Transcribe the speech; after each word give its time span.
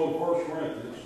to 0.00 0.18
First 0.18 0.46
Corinthians, 0.46 0.96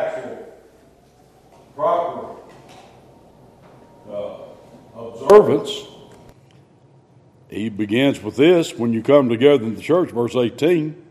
actual 0.00 0.46
proper 1.74 2.36
uh, 4.10 4.36
observance. 4.96 5.84
He 7.48 7.68
begins 7.68 8.22
with 8.22 8.36
this 8.36 8.74
when 8.74 8.92
you 8.92 9.02
come 9.02 9.28
together 9.28 9.64
in 9.64 9.74
the 9.74 9.82
church, 9.82 10.10
verse 10.10 10.36
18. 10.36 11.06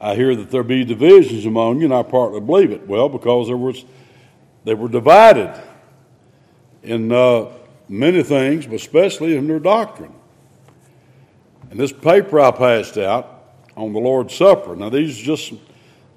I 0.00 0.14
hear 0.14 0.34
that 0.34 0.50
there 0.50 0.62
be 0.62 0.84
divisions 0.84 1.46
among 1.46 1.78
you, 1.78 1.84
and 1.84 1.94
I 1.94 2.02
partly 2.02 2.40
believe 2.40 2.70
it. 2.70 2.86
Well, 2.86 3.08
because 3.08 3.46
there 3.46 3.56
was 3.56 3.84
they 4.64 4.74
were 4.74 4.88
divided 4.88 5.60
in 6.82 7.10
uh, 7.10 7.46
many 7.88 8.22
things, 8.22 8.66
but 8.66 8.76
especially 8.76 9.36
in 9.36 9.46
their 9.46 9.58
doctrine. 9.58 10.12
And 11.70 11.78
this 11.80 11.92
paper 11.92 12.40
I 12.40 12.50
passed 12.50 12.98
out 12.98 13.54
on 13.76 13.92
the 13.92 13.98
Lord's 13.98 14.34
Supper. 14.34 14.76
Now 14.76 14.88
these 14.88 15.20
are 15.20 15.24
just 15.24 15.54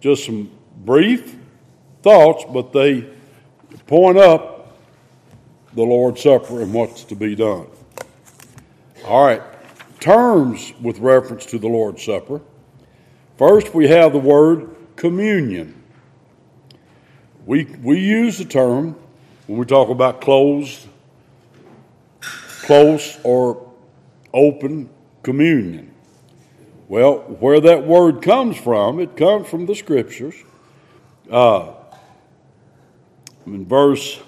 just 0.01 0.25
some 0.25 0.51
brief 0.77 1.35
thoughts, 2.01 2.45
but 2.51 2.73
they 2.73 3.09
point 3.87 4.17
up 4.17 4.77
the 5.73 5.83
Lord's 5.83 6.21
Supper 6.21 6.61
and 6.61 6.73
what's 6.73 7.03
to 7.05 7.15
be 7.15 7.35
done. 7.35 7.67
All 9.05 9.25
right, 9.25 9.41
terms 9.99 10.73
with 10.81 10.99
reference 10.99 11.45
to 11.47 11.59
the 11.59 11.67
Lord's 11.67 12.03
Supper. 12.03 12.41
First, 13.37 13.73
we 13.73 13.87
have 13.87 14.13
the 14.13 14.19
word 14.19 14.75
communion. 14.95 15.83
We, 17.45 17.65
we 17.83 17.99
use 17.99 18.37
the 18.37 18.45
term 18.45 18.95
when 19.47 19.59
we 19.59 19.65
talk 19.65 19.89
about 19.89 20.21
closed, 20.21 20.87
close, 22.63 23.19
or 23.23 23.71
open 24.33 24.89
communion. 25.21 25.91
Well, 26.87 27.17
where 27.39 27.59
that 27.59 27.85
word 27.85 28.21
comes 28.21 28.57
from, 28.57 28.99
it 28.99 29.17
comes 29.17 29.47
from 29.47 29.65
the 29.65 29.75
scriptures. 29.75 30.35
Uh, 31.29 31.73
in 33.47 33.65
verse 33.65 34.19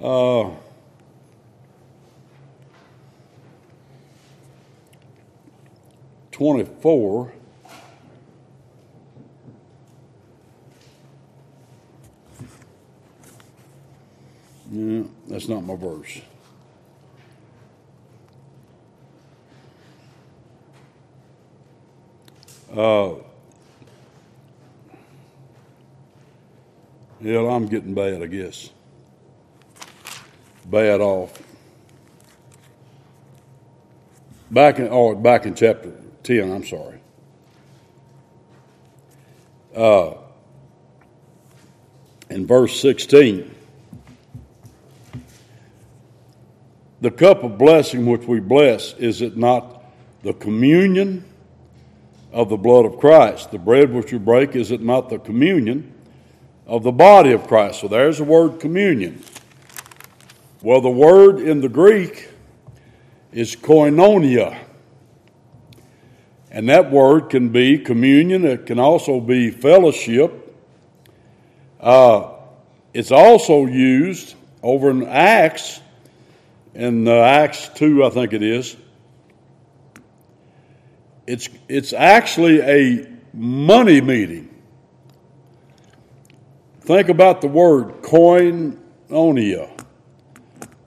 uh, 0.00 0.50
twenty-four. 6.30 7.32
Yeah, 14.70 15.02
that's 15.28 15.48
not 15.48 15.64
my 15.64 15.76
verse. 15.76 16.20
Uh, 22.74 23.14
yeah, 27.22 27.38
I'm 27.38 27.66
getting 27.66 27.94
bad, 27.94 28.20
I 28.20 28.26
guess. 28.26 28.70
Bad 30.64 31.00
off. 31.00 31.40
Back 34.50 34.80
in, 34.80 34.88
oh, 34.90 35.14
back 35.14 35.46
in 35.46 35.54
chapter 35.54 35.92
10, 36.24 36.50
I'm 36.50 36.66
sorry. 36.66 37.00
Uh, 39.74 40.14
in 42.28 42.46
verse 42.46 42.78
16, 42.80 43.54
the 47.00 47.10
cup 47.10 47.44
of 47.44 47.56
blessing 47.56 48.04
which 48.04 48.26
we 48.26 48.40
bless, 48.40 48.94
is 48.94 49.22
it 49.22 49.36
not 49.36 49.84
the 50.22 50.32
communion 50.34 51.24
of 52.32 52.48
the 52.48 52.56
blood 52.56 52.84
of 52.84 52.98
Christ? 52.98 53.52
The 53.52 53.58
bread 53.58 53.92
which 53.92 54.12
we 54.12 54.18
break, 54.18 54.56
is 54.56 54.72
it 54.72 54.82
not 54.82 55.08
the 55.08 55.18
communion 55.18 55.92
of 56.72 56.82
the 56.82 56.90
body 56.90 57.32
of 57.32 57.46
Christ? 57.46 57.80
So 57.80 57.88
there's 57.88 58.16
the 58.16 58.24
word 58.24 58.58
communion. 58.58 59.22
Well, 60.62 60.80
the 60.80 60.90
word 60.90 61.38
in 61.38 61.60
the 61.60 61.68
Greek 61.68 62.30
is 63.30 63.54
koinonia. 63.54 64.58
And 66.50 66.70
that 66.70 66.90
word 66.90 67.28
can 67.28 67.50
be 67.50 67.76
communion, 67.76 68.46
it 68.46 68.64
can 68.64 68.78
also 68.78 69.20
be 69.20 69.50
fellowship. 69.50 70.56
Uh, 71.78 72.30
it's 72.94 73.12
also 73.12 73.66
used 73.66 74.34
over 74.62 74.88
in 74.90 75.06
Acts, 75.06 75.80
in 76.74 77.06
uh, 77.06 77.12
Acts 77.12 77.68
2, 77.74 78.02
I 78.04 78.10
think 78.10 78.32
it 78.32 78.42
is. 78.42 78.76
It's, 81.26 81.50
it's 81.68 81.92
actually 81.92 82.60
a 82.60 83.08
money 83.34 84.00
meeting. 84.00 84.51
Think 86.84 87.08
about 87.08 87.40
the 87.40 87.48
word 87.48 88.02
koinonia, 88.02 89.70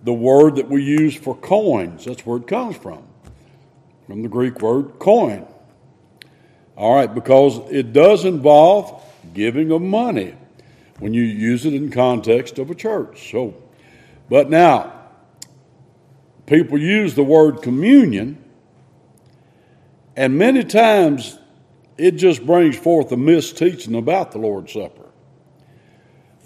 the 0.04 0.14
word 0.14 0.58
that 0.58 0.70
we 0.70 0.84
use 0.84 1.16
for 1.16 1.36
coins. 1.36 2.06
That's 2.06 2.26
where 2.26 2.38
it 2.38 2.48
comes 2.48 2.76
from, 2.76 3.04
from 4.06 4.22
the 4.22 4.28
Greek 4.30 4.62
word 4.62 5.00
coin. 5.00 5.48
All 6.76 6.96
right, 6.96 7.14
because 7.14 7.60
it 7.72 7.94
does 7.94 8.26
involve 8.26 9.02
giving 9.34 9.72
of 9.72 9.82
money. 9.82 10.36
when 11.00 11.14
you 11.14 11.24
use 11.24 11.66
it 11.66 11.74
in 11.74 11.92
context 11.92 12.60
of 12.60 12.70
a 12.70 12.76
church. 12.76 13.32
So, 13.32 13.54
but 14.30 14.50
now, 14.50 14.94
people 16.46 16.78
use 16.78 17.16
the 17.16 17.24
word 17.24 17.62
communion, 17.62 18.44
and 20.16 20.38
many 20.38 20.64
times 20.64 21.38
it 21.98 22.12
just 22.12 22.46
brings 22.46 22.78
forth 22.78 23.12
a 23.12 23.16
misteaching 23.16 23.98
about 23.98 24.32
the 24.32 24.38
Lord's 24.38 24.74
Supper. 24.74 25.05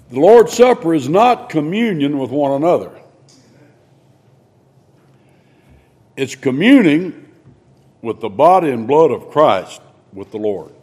The 0.09 0.19
Lord's 0.19 0.53
Supper 0.53 0.95
is 0.95 1.07
not 1.07 1.49
communion 1.49 2.17
with 2.17 2.31
one 2.31 2.53
another. 2.53 2.91
It's 6.17 6.35
communing 6.35 7.31
with 8.01 8.19
the 8.19 8.29
body 8.29 8.71
and 8.71 8.87
blood 8.87 9.11
of 9.11 9.29
Christ 9.29 9.81
with 10.11 10.31
the 10.31 10.37
Lord. 10.37 10.73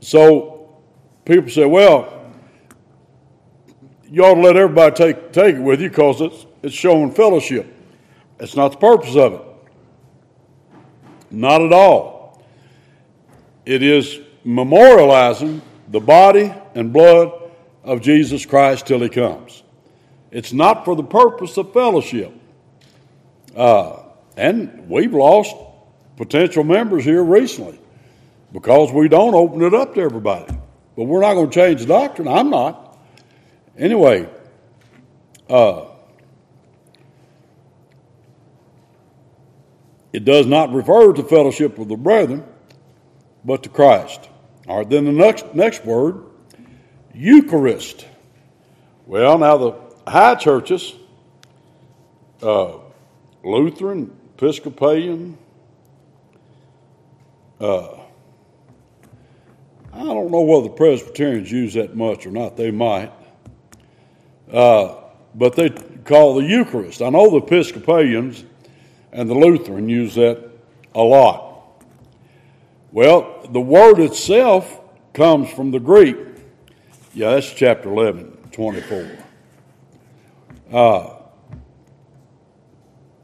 So 0.00 0.68
people 1.24 1.50
say, 1.50 1.64
well, 1.64 2.32
you 4.10 4.24
ought 4.24 4.34
to 4.34 4.40
let 4.40 4.56
everybody 4.56 4.94
take, 4.94 5.32
take 5.32 5.56
it 5.56 5.60
with 5.60 5.80
you 5.80 5.88
because 5.88 6.20
it's, 6.20 6.46
it's 6.62 6.74
showing 6.74 7.12
fellowship. 7.12 7.74
That's 8.38 8.56
not 8.56 8.72
the 8.72 8.78
purpose 8.78 9.16
of 9.16 9.34
it. 9.34 9.42
Not 11.30 11.62
at 11.62 11.72
all. 11.72 12.44
It 13.64 13.82
is 13.82 14.20
memorializing 14.44 15.60
the 15.90 16.00
body 16.00 16.54
and 16.74 16.92
blood 16.92 17.32
of 17.82 18.00
Jesus 18.00 18.46
Christ 18.46 18.86
till 18.86 19.00
he 19.00 19.08
comes. 19.08 19.62
It's 20.30 20.52
not 20.52 20.84
for 20.84 20.94
the 20.94 21.02
purpose 21.02 21.56
of 21.56 21.72
fellowship. 21.72 22.32
Uh, 23.56 24.04
and 24.36 24.88
we've 24.88 25.12
lost 25.12 25.54
potential 26.16 26.62
members 26.62 27.04
here 27.04 27.22
recently 27.22 27.78
because 28.52 28.92
we 28.92 29.08
don't 29.08 29.34
open 29.34 29.62
it 29.62 29.74
up 29.74 29.94
to 29.96 30.00
everybody. 30.00 30.56
But 30.96 31.04
we're 31.04 31.22
not 31.22 31.34
going 31.34 31.50
to 31.50 31.54
change 31.54 31.80
the 31.80 31.86
doctrine. 31.86 32.28
I'm 32.28 32.50
not. 32.50 32.98
Anyway, 33.76 34.28
uh, 35.48 35.86
it 40.12 40.24
does 40.24 40.46
not 40.46 40.72
refer 40.72 41.12
to 41.14 41.22
fellowship 41.24 41.78
with 41.78 41.88
the 41.88 41.96
brethren, 41.96 42.44
but 43.44 43.64
to 43.64 43.68
Christ. 43.68 44.29
All 44.70 44.76
right, 44.76 44.88
then 44.88 45.04
the 45.04 45.10
next, 45.10 45.52
next 45.52 45.84
word, 45.84 46.22
Eucharist. 47.12 48.06
Well, 49.04 49.36
now 49.36 49.56
the 49.56 49.74
high 50.06 50.36
churches, 50.36 50.94
uh, 52.40 52.74
Lutheran, 53.42 54.16
Episcopalian, 54.36 55.36
uh, 57.60 57.98
I 59.92 60.04
don't 60.04 60.30
know 60.30 60.42
whether 60.42 60.68
the 60.68 60.74
Presbyterians 60.74 61.50
use 61.50 61.74
that 61.74 61.96
much 61.96 62.24
or 62.24 62.30
not. 62.30 62.56
They 62.56 62.70
might. 62.70 63.10
Uh, 64.52 64.94
but 65.34 65.56
they 65.56 65.70
call 65.70 66.36
the 66.36 66.44
Eucharist. 66.44 67.02
I 67.02 67.10
know 67.10 67.28
the 67.28 67.44
Episcopalians 67.44 68.44
and 69.10 69.28
the 69.28 69.34
Lutheran 69.34 69.88
use 69.88 70.14
that 70.14 70.48
a 70.94 71.02
lot. 71.02 71.49
Well, 72.92 73.46
the 73.48 73.60
word 73.60 74.00
itself 74.00 74.80
comes 75.12 75.50
from 75.50 75.70
the 75.70 75.78
Greek. 75.78 76.16
Yeah, 77.14 77.34
that's 77.34 77.52
chapter 77.52 77.88
11, 77.90 78.50
24. 78.52 79.18
Uh, 80.72 81.16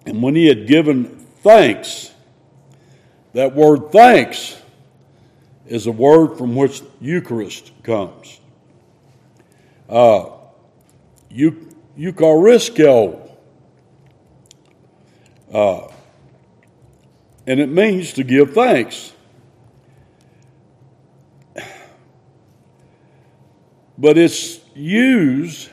and 0.05 0.23
when 0.23 0.37
he 0.37 0.47
had 0.47 0.67
given 0.67 1.05
thanks, 1.43 2.13
that 3.33 3.55
word 3.55 3.91
thanks 3.91 4.57
is 5.67 5.87
a 5.87 5.93
word 5.93 6.39
from 6.39 6.55
which 6.55 6.83
Eucharist 7.01 7.73
comes. 7.83 8.41
Uh, 9.89 10.31
Eucharisto. 11.33 13.31
Uh, 15.53 15.89
and 17.47 17.61
it 17.61 17.69
means 17.69 18.12
to 18.15 18.25
give 18.25 18.53
thanks. 18.55 19.12
But 23.99 24.19
it's 24.19 24.61
used 24.75 25.71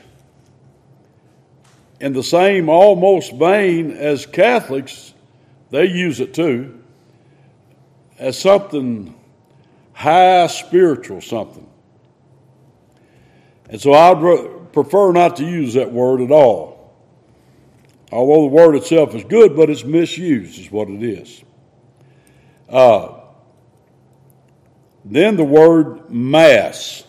in 2.00 2.12
the 2.12 2.22
same 2.22 2.68
almost 2.68 3.32
vein 3.32 3.90
as 3.90 4.26
Catholics, 4.26 5.14
they 5.70 5.86
use 5.86 6.20
it 6.20 6.34
too, 6.34 6.82
as 8.18 8.38
something 8.38 9.14
high 9.92 10.46
spiritual 10.46 11.20
something. 11.20 11.66
And 13.68 13.80
so 13.80 13.92
I'd 13.92 14.72
prefer 14.72 15.12
not 15.12 15.36
to 15.36 15.44
use 15.44 15.74
that 15.74 15.90
word 15.90 16.20
at 16.20 16.30
all. 16.30 16.74
Although 18.12 18.42
the 18.42 18.54
word 18.54 18.76
itself 18.76 19.14
is 19.14 19.24
good, 19.24 19.56
but 19.56 19.70
it's 19.70 19.84
misused, 19.84 20.60
is 20.60 20.70
what 20.70 20.88
it 20.88 21.02
is. 21.02 21.42
Uh, 22.68 23.20
then 25.04 25.36
the 25.36 25.44
word 25.44 26.10
Mass. 26.10 27.04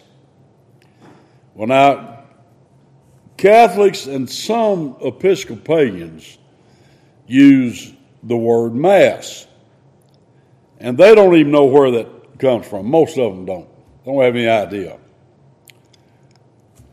Well, 1.55 1.67
now, 1.67 2.23
Catholics 3.37 4.05
and 4.05 4.29
some 4.29 4.97
Episcopalians 5.01 6.37
use 7.27 7.93
the 8.23 8.37
word 8.37 8.75
Mass. 8.75 9.47
And 10.79 10.97
they 10.97 11.15
don't 11.15 11.35
even 11.35 11.51
know 11.51 11.65
where 11.65 11.91
that 11.91 12.39
comes 12.39 12.67
from. 12.67 12.87
Most 12.87 13.17
of 13.17 13.33
them 13.33 13.45
don't. 13.45 13.69
Don't 14.05 14.21
have 14.21 14.35
any 14.35 14.47
idea. 14.47 14.99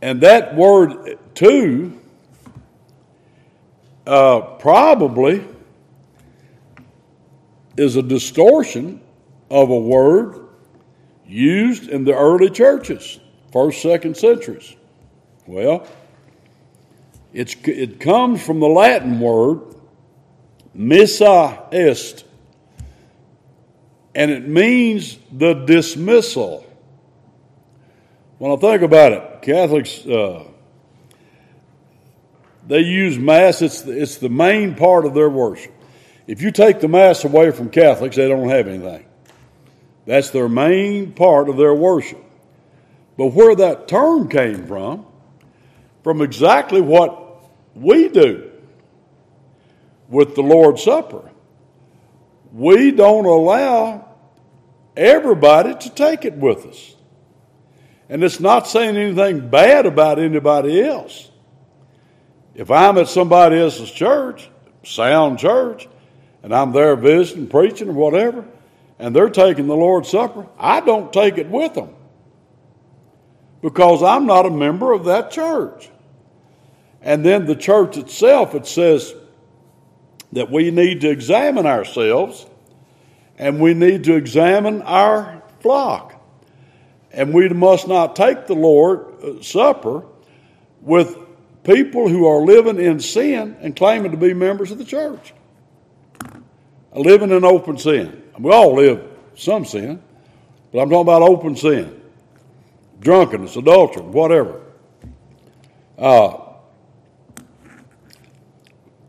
And 0.01 0.21
that 0.23 0.55
word, 0.57 1.19
too, 1.35 2.01
uh, 4.07 4.41
probably 4.41 5.45
is 7.77 7.97
a 7.97 8.03
distortion 8.03 9.01
of 9.51 9.71
a 9.71 9.79
word 9.79 10.49
used 11.27 11.89
in 11.89 12.05
the 12.05 12.15
early 12.15 12.51
churches, 12.51 13.21
first, 13.53 13.83
second 13.83 14.17
centuries. 14.17 14.75
Well, 15.47 15.87
it's, 17.33 17.55
it 17.65 18.01
comes 18.01 18.45
from 18.45 18.61
the 18.61 18.69
Latin 18.69 19.21
word 19.21 19.61
missa 20.75 21.67
est, 21.73 22.25
and 24.15 24.31
it 24.31 24.47
means 24.47 25.19
the 25.31 25.55
dismissal. 25.55 26.67
When 28.39 28.51
I 28.53 28.57
think 28.57 28.83
about 28.83 29.13
it, 29.13 29.43
Catholics, 29.43 30.05
uh, 30.07 30.45
they 32.67 32.81
use 32.81 33.19
Mass, 33.19 33.63
it's 33.63 33.83
the, 33.83 33.93
it's 34.01 34.17
the 34.17 34.29
main 34.29 34.75
part 34.75 35.07
of 35.07 35.15
their 35.15 35.31
worship. 35.31 35.73
If 36.27 36.41
you 36.43 36.51
take 36.51 36.81
the 36.81 36.89
Mass 36.89 37.25
away 37.25 37.51
from 37.51 37.71
Catholics, 37.71 38.17
they 38.17 38.29
don't 38.29 38.49
have 38.49 38.69
anything. 38.69 39.05
That's 40.07 40.31
their 40.31 40.49
main 40.49 41.13
part 41.13 41.49
of 41.49 41.57
their 41.57 41.75
worship. 41.75 42.23
But 43.23 43.35
where 43.35 43.55
that 43.55 43.87
term 43.87 44.29
came 44.29 44.67
from, 44.67 45.07
from 46.03 46.23
exactly 46.23 46.81
what 46.81 47.45
we 47.73 48.09
do 48.09 48.51
with 50.09 50.35
the 50.35 50.43
Lord's 50.43 50.83
Supper 50.83 51.31
we 52.53 52.91
don't 52.91 53.25
allow 53.25 54.09
everybody 54.97 55.73
to 55.73 55.91
take 55.91 56.25
it 56.25 56.35
with 56.35 56.67
us. 56.67 56.97
And 58.09 58.25
it's 58.25 58.41
not 58.41 58.67
saying 58.67 58.97
anything 58.97 59.49
bad 59.49 59.87
about 59.87 60.19
anybody 60.19 60.83
else. 60.83 61.31
If 62.57 62.73
I'm 62.73 62.99
at 62.99 63.07
somebody 63.07 63.57
else's 63.57 63.93
church, 63.93 64.51
sound 64.83 65.39
church, 65.39 65.89
and 66.43 66.53
I'm 66.53 66.73
there 66.73 66.97
visiting, 66.97 67.47
preaching, 67.47 67.91
or 67.91 67.93
whatever, 67.93 68.45
and 68.99 69.15
they're 69.15 69.31
taking 69.31 69.69
the 69.69 69.77
Lord's 69.77 70.09
Supper, 70.09 70.49
I 70.59 70.81
don't 70.81 71.13
take 71.13 71.39
it 71.39 71.49
with 71.49 71.75
them 71.75 71.95
because 73.63 74.03
I'm 74.03 74.27
not 74.27 74.45
a 74.45 74.51
member 74.51 74.93
of 74.93 75.05
that 75.05 75.31
church. 75.31 75.89
And 77.01 77.25
then 77.25 77.47
the 77.47 77.57
church 77.57 77.97
itself, 77.97 78.55
it 78.55 78.67
says, 78.67 79.15
that 80.33 80.51
we 80.51 80.71
need 80.71 81.03
to 81.03 81.11
examine 81.11 81.67
ourselves 81.67 82.47
and 83.39 83.61
we 83.61 83.75
need 83.75 84.05
to 84.05 84.15
examine 84.15 84.83
our 84.83 85.43
flock. 85.61 86.21
And 87.13 87.33
we 87.33 87.49
must 87.51 87.87
not 87.87 88.17
take 88.17 88.47
the 88.47 88.55
Lord's 88.55 89.23
uh, 89.23 89.43
Supper 89.43 90.05
with 90.81 91.17
people 91.63 92.09
who 92.09 92.27
are 92.27 92.45
living 92.45 92.81
in 92.81 92.99
sin 92.99 93.57
and 93.61 93.77
claiming 93.77 94.11
to 94.13 94.17
be 94.17 94.33
members 94.33 94.71
of 94.71 94.79
the 94.79 94.85
church. 94.85 95.35
Living 96.95 97.31
in 97.31 97.45
open 97.45 97.79
sin. 97.79 98.23
We 98.39 98.51
all 98.51 98.75
live 98.75 99.07
some 99.37 99.65
sin, 99.65 100.03
but 100.73 100.81
I'm 100.81 100.89
talking 100.89 101.03
about 101.03 101.23
open 101.23 101.57
sin 101.57 102.02
drunkenness, 103.03 103.57
adultery, 103.57 104.03
whatever. 104.03 104.61
Uh, 105.99 106.39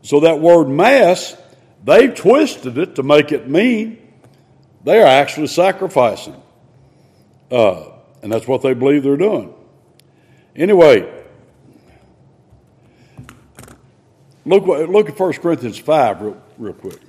so 0.02 0.20
that 0.20 0.40
word 0.40 0.68
mass, 0.68 1.36
they've 1.82 2.14
twisted 2.14 2.76
it 2.76 2.96
to 2.96 3.02
make 3.02 3.32
it 3.32 3.48
mean 3.48 3.98
they 4.84 5.00
are 5.00 5.06
actually 5.06 5.46
sacrificing. 5.46 6.40
Uh, 7.50 7.90
and 8.22 8.30
that's 8.30 8.46
what 8.46 8.62
they 8.62 8.74
believe 8.74 9.02
they're 9.02 9.16
doing. 9.16 9.54
Anyway, 10.54 11.10
look, 14.44 14.66
look 14.66 15.08
at 15.08 15.18
1 15.18 15.32
Corinthians 15.34 15.78
5 15.78 16.20
real, 16.20 16.42
real 16.58 16.74
quick. 16.74 17.00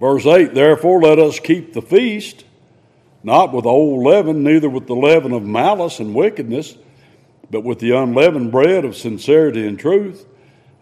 Verse 0.00 0.26
8 0.26 0.54
Therefore, 0.54 1.02
let 1.02 1.18
us 1.18 1.40
keep 1.40 1.72
the 1.72 1.82
feast, 1.82 2.44
not 3.22 3.52
with 3.52 3.66
old 3.66 4.04
leaven, 4.04 4.42
neither 4.42 4.68
with 4.68 4.86
the 4.86 4.94
leaven 4.94 5.32
of 5.32 5.44
malice 5.44 5.98
and 5.98 6.14
wickedness, 6.14 6.76
but 7.50 7.64
with 7.64 7.78
the 7.78 7.92
unleavened 7.92 8.52
bread 8.52 8.84
of 8.84 8.96
sincerity 8.96 9.66
and 9.66 9.78
truth. 9.78 10.26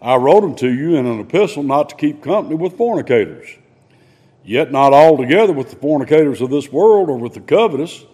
I 0.01 0.15
wrote 0.15 0.43
unto 0.43 0.67
you 0.67 0.95
in 0.95 1.07
an 1.07 1.19
epistle 1.19 1.63
not 1.63 1.89
to 1.89 1.95
keep 1.95 2.21
company 2.21 2.55
with 2.55 2.77
fornicators, 2.77 3.47
yet 4.43 4.71
not 4.71 4.93
altogether 4.93 5.53
with 5.53 5.71
the 5.71 5.75
fornicators 5.77 6.41
of 6.41 6.51
this 6.51 6.71
world, 6.71 7.09
or 7.09 7.17
with 7.17 7.33
the 7.33 7.41
covetous, 7.41 8.05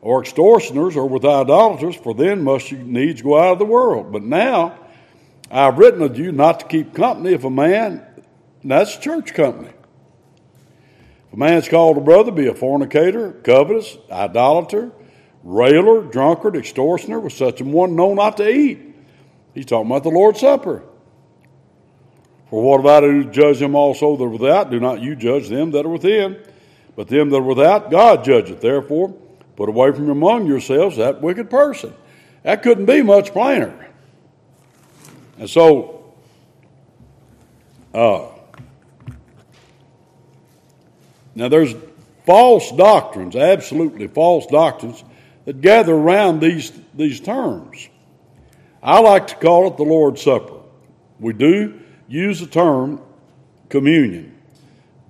or 0.00 0.20
extortioners, 0.20 0.96
or 0.96 1.08
with 1.08 1.24
idolaters, 1.24 1.96
for 1.96 2.14
then 2.14 2.44
must 2.44 2.70
you 2.70 2.78
needs 2.78 3.22
go 3.22 3.36
out 3.36 3.54
of 3.54 3.58
the 3.58 3.64
world. 3.64 4.12
But 4.12 4.22
now 4.22 4.78
I 5.50 5.64
have 5.64 5.78
written 5.78 6.02
unto 6.02 6.22
you 6.22 6.30
not 6.30 6.60
to 6.60 6.66
keep 6.66 6.94
company 6.94 7.32
if 7.32 7.42
a 7.42 7.50
man, 7.50 8.06
that's 8.62 8.96
church 8.96 9.34
company. 9.34 9.70
A 11.36 11.38
man's 11.38 11.68
called 11.68 11.98
a 11.98 12.00
brother, 12.00 12.32
be 12.32 12.46
a 12.46 12.54
fornicator, 12.54 13.32
covetous, 13.32 13.98
idolater, 14.10 14.90
railer, 15.42 16.00
drunkard, 16.00 16.56
extortioner, 16.56 17.20
with 17.20 17.34
such 17.34 17.60
an 17.60 17.72
one 17.72 17.94
know 17.94 18.14
not 18.14 18.38
to 18.38 18.48
eat. 18.48 18.80
He's 19.52 19.66
talking 19.66 19.90
about 19.90 20.02
the 20.02 20.08
Lord's 20.08 20.40
Supper. 20.40 20.82
For 22.48 22.62
what 22.62 22.80
about 22.80 23.02
who 23.02 23.26
judge 23.26 23.58
them 23.58 23.74
also 23.74 24.16
that 24.16 24.24
are 24.24 24.28
without? 24.28 24.70
Do 24.70 24.80
not 24.80 25.02
you 25.02 25.14
judge 25.14 25.50
them 25.50 25.72
that 25.72 25.84
are 25.84 25.90
within, 25.90 26.42
but 26.96 27.08
them 27.08 27.28
that 27.28 27.36
are 27.36 27.42
without, 27.42 27.90
God 27.90 28.24
judgeth. 28.24 28.62
Therefore, 28.62 29.10
put 29.56 29.68
away 29.68 29.92
from 29.92 30.08
among 30.08 30.46
yourselves 30.46 30.96
that 30.96 31.20
wicked 31.20 31.50
person. 31.50 31.92
That 32.44 32.62
couldn't 32.62 32.86
be 32.86 33.02
much 33.02 33.32
plainer. 33.32 33.90
And 35.38 35.50
so, 35.50 36.14
uh, 37.92 38.28
now 41.36 41.48
there's 41.48 41.74
false 42.24 42.72
doctrines, 42.72 43.36
absolutely 43.36 44.08
false 44.08 44.46
doctrines, 44.46 45.04
that 45.44 45.60
gather 45.60 45.94
around 45.94 46.40
these, 46.40 46.72
these 46.94 47.20
terms. 47.20 47.88
I 48.82 49.00
like 49.00 49.28
to 49.28 49.36
call 49.36 49.68
it 49.68 49.76
the 49.76 49.84
Lord's 49.84 50.22
Supper. 50.22 50.60
We 51.20 51.34
do 51.34 51.80
use 52.08 52.40
the 52.40 52.46
term 52.46 53.00
communion, 53.68 54.36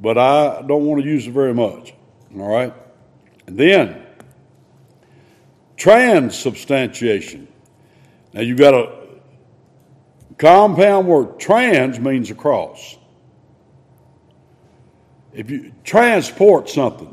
but 0.01 0.19
I 0.19 0.63
don't 0.67 0.85
want 0.85 1.03
to 1.03 1.09
use 1.09 1.27
it 1.27 1.31
very 1.31 1.55
much. 1.55 1.95
All 2.37 2.49
right? 2.49 2.75
And 3.47 3.57
then, 3.57 4.03
transubstantiation. 5.77 7.47
Now 8.33 8.41
you've 8.41 8.59
got 8.59 8.75
a 8.75 9.07
compound 10.39 11.07
word. 11.07 11.39
Trans 11.39 12.01
means 12.01 12.31
across. 12.31 12.99
If 15.37 15.51
you 15.51 15.73
transport 15.85 16.69
something, 16.71 17.13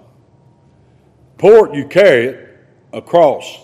port, 1.38 1.74
you 1.74 1.86
carry 1.86 2.28
it 2.28 2.58
across. 2.94 3.60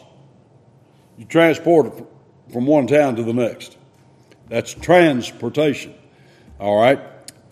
You 1.17 1.23
transport 1.23 1.85
it 1.85 1.93
from 2.51 2.65
one 2.65 2.85
town 2.85 3.15
to 3.15 3.23
the 3.23 3.31
next. 3.31 3.77
That's 4.49 4.73
transportation. 4.73 5.93
All 6.59 6.77
right? 6.77 6.99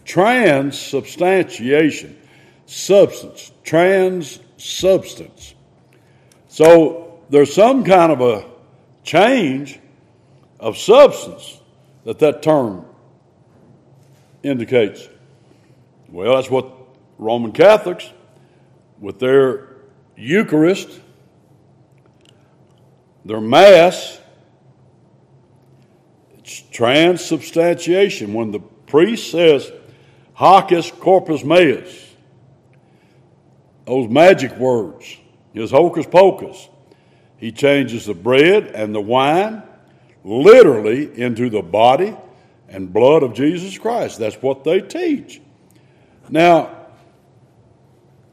Transubstantiation. 0.03 2.17
Substance. 2.65 3.53
Trans 3.63 4.41
substance. 4.57 5.55
So 6.49 7.21
there's 7.29 7.53
some 7.53 7.85
kind 7.85 8.11
of 8.11 8.19
a 8.19 8.43
change 9.03 9.79
of 10.59 10.77
substance 10.77 11.57
that 12.03 12.19
that 12.19 12.43
term 12.43 12.85
indicates. 14.43 15.07
Well, 16.09 16.35
that's 16.35 16.49
what 16.49 16.76
Roman 17.17 17.51
Catholics, 17.51 18.11
with 18.99 19.19
their 19.19 19.67
Eucharist, 20.15 20.89
their 23.25 23.41
Mass, 23.41 24.19
it's 26.37 26.61
transubstantiation. 26.71 28.33
When 28.33 28.51
the 28.51 28.59
priest 28.59 29.31
says, 29.31 29.71
Hoc 30.33 30.71
est 30.71 30.99
corpus 30.99 31.43
meus, 31.43 32.15
those 33.85 34.09
magic 34.09 34.55
words, 34.57 35.17
his 35.53 35.71
hocus 35.71 36.05
pocus, 36.05 36.69
he 37.37 37.51
changes 37.51 38.05
the 38.05 38.13
bread 38.13 38.67
and 38.67 38.93
the 38.93 39.01
wine 39.01 39.63
literally 40.23 41.19
into 41.19 41.49
the 41.49 41.61
body 41.61 42.15
and 42.69 42.91
blood 42.91 43.23
of 43.23 43.33
Jesus 43.33 43.77
Christ. 43.77 44.19
That's 44.19 44.35
what 44.35 44.63
they 44.63 44.81
teach. 44.81 45.41
Now, 46.29 46.86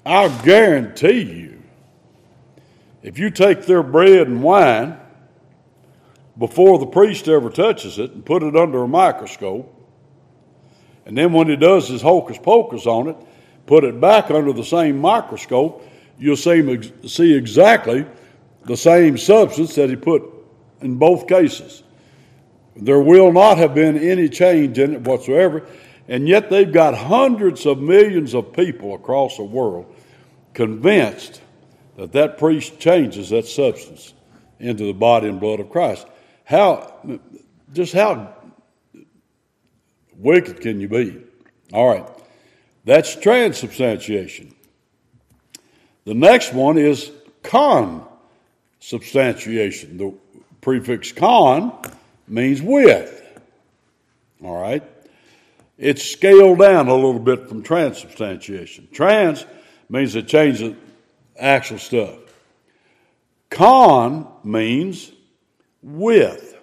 I'll 0.07 0.43
guarantee 0.43 1.23
you, 1.23 1.63
if 3.03 3.19
you 3.19 3.31
take 3.31 3.67
their 3.67 3.83
bread 3.83 4.27
and 4.27 4.43
wine 4.43 4.99
before 6.39 6.79
the 6.79 6.87
priest 6.87 7.29
ever 7.29 7.49
touches 7.49 7.99
it 7.99 8.13
and 8.13 8.25
put 8.25 8.43
it 8.43 8.57
under 8.57 8.83
a 8.83 8.89
microscope, 8.89 9.71
and 11.07 11.17
then 11.17 11.33
when 11.33 11.49
he 11.49 11.57
does 11.57 11.89
his 11.89 12.03
hocus 12.03 12.39
pocus 12.39 12.87
on 12.87 13.09
it, 13.09 13.17
put 13.67 13.85
it 13.85 14.01
back 14.01 14.31
under 14.31 14.53
the 14.53 14.65
same 14.65 14.99
microscope, 14.99 15.87
you'll 16.19 16.37
see, 16.37 16.93
see 17.07 17.35
exactly 17.35 18.07
the 18.65 18.77
same 18.77 19.17
substance 19.19 19.75
that 19.75 19.91
he 19.91 19.97
put 19.97 20.23
in 20.81 20.97
both 20.97 21.27
cases. 21.27 21.83
There 22.77 23.01
will 23.01 23.33
not 23.33 23.59
have 23.59 23.75
been 23.75 23.97
any 23.99 24.29
change 24.29 24.79
in 24.79 24.95
it 24.95 25.01
whatsoever, 25.03 25.67
and 26.09 26.29
yet 26.29 26.51
they've 26.51 26.73
got 26.73 26.95
hundreds 26.95 27.67
of 27.67 27.81
millions 27.81 28.35
of 28.35 28.53
people 28.53 28.95
across 28.95 29.37
the 29.37 29.45
world 29.45 29.93
convinced 30.53 31.41
that 31.97 32.13
that 32.13 32.39
priest 32.39 32.79
changes 32.79 33.31
that 33.31 33.47
substance 33.47 34.15
into 34.59 34.85
the 34.85 34.93
body 34.93 35.29
and 35.29 35.41
blood 35.41 35.61
of 35.61 35.71
Christ. 35.71 36.07
How, 36.45 36.95
just 37.73 37.93
how 37.93 38.35
wicked 40.17 40.61
can 40.61 40.81
you 40.81 40.89
be? 40.89 41.23
All 41.73 41.89
right, 41.89 42.07
that's 42.85 43.17
transubstantiation. 43.17 44.55
The 46.05 46.15
next 46.15 46.53
one 46.53 46.77
is 46.77 47.11
consubstantiation. 47.43 49.97
The 49.97 50.13
prefix 50.61 51.13
con 51.13 51.73
means 52.29 52.61
with. 52.61 53.23
All 54.43 54.61
right? 54.61 54.83
It's 55.77 56.05
scaled 56.05 56.61
down 56.61 56.89
a 56.89 56.95
little 56.95 57.19
bit 57.19 57.49
from 57.49 57.63
transubstantiation. 57.63 58.89
Trans 58.93 59.45
means 59.89 60.15
it 60.15 60.29
changes 60.29 60.77
actual 61.39 61.79
stuff. 61.79 62.19
Con 63.51 64.29
means 64.45 65.11
with. 65.83 66.57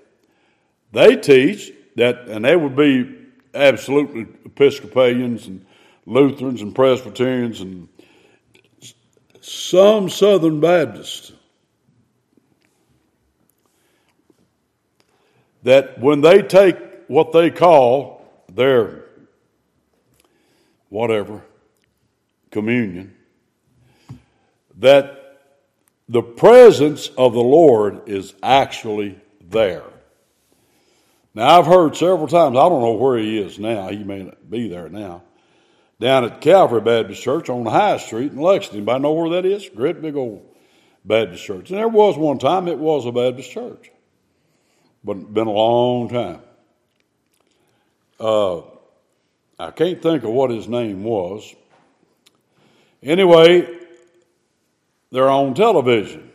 They 0.93 1.15
teach 1.17 1.71
that, 1.95 2.27
and 2.27 2.45
they 2.45 2.55
would 2.55 2.75
be 2.75 3.17
absolutely 3.53 4.27
Episcopalians 4.45 5.47
and 5.47 5.65
Lutherans 6.05 6.61
and 6.61 6.73
Presbyterians 6.73 7.61
and 7.61 7.87
some 9.41 10.09
Southern 10.09 10.59
Baptists 10.59 11.33
that 15.63 15.99
when 15.99 16.21
they 16.21 16.41
take 16.41 16.77
what 17.07 17.31
they 17.31 17.49
call 17.49 18.20
their 18.55 19.05
whatever 20.89 21.41
communion, 22.49 23.15
that 24.77 25.39
the 26.09 26.21
presence 26.21 27.07
of 27.17 27.33
the 27.33 27.39
Lord 27.39 28.09
is 28.09 28.33
actually 28.43 29.17
there. 29.49 29.83
Now, 31.33 31.59
I've 31.59 31.65
heard 31.65 31.95
several 31.95 32.27
times, 32.27 32.57
I 32.57 32.67
don't 32.67 32.81
know 32.81 32.91
where 32.91 33.17
he 33.17 33.39
is 33.39 33.57
now, 33.57 33.87
he 33.87 34.03
may 34.03 34.23
not 34.23 34.49
be 34.49 34.67
there 34.67 34.89
now, 34.89 35.23
down 35.99 36.25
at 36.25 36.41
Calvary 36.41 36.81
Baptist 36.81 37.21
Church 37.21 37.49
on 37.49 37.65
High 37.65 37.97
Street 37.97 38.33
in 38.33 38.39
Lexington. 38.39 38.79
Anybody 38.79 39.03
know 39.03 39.13
where 39.13 39.41
that 39.41 39.45
is? 39.45 39.69
Great 39.69 40.01
big 40.01 40.17
old 40.17 40.45
Baptist 41.05 41.43
church. 41.43 41.69
And 41.69 41.79
there 41.79 41.87
was 41.87 42.17
one 42.17 42.37
time 42.37 42.67
it 42.67 42.77
was 42.77 43.05
a 43.05 43.11
Baptist 43.11 43.49
church, 43.51 43.91
but 45.03 45.17
it's 45.17 45.29
been 45.29 45.47
a 45.47 45.51
long 45.51 46.09
time. 46.09 46.41
Uh, 48.21 48.61
I 49.57 49.71
can't 49.71 49.99
think 49.99 50.23
of 50.23 50.29
what 50.29 50.51
his 50.51 50.67
name 50.67 51.03
was. 51.03 51.55
Anyway, 53.01 53.79
they're 55.11 55.27
on 55.27 55.55
television. 55.55 56.29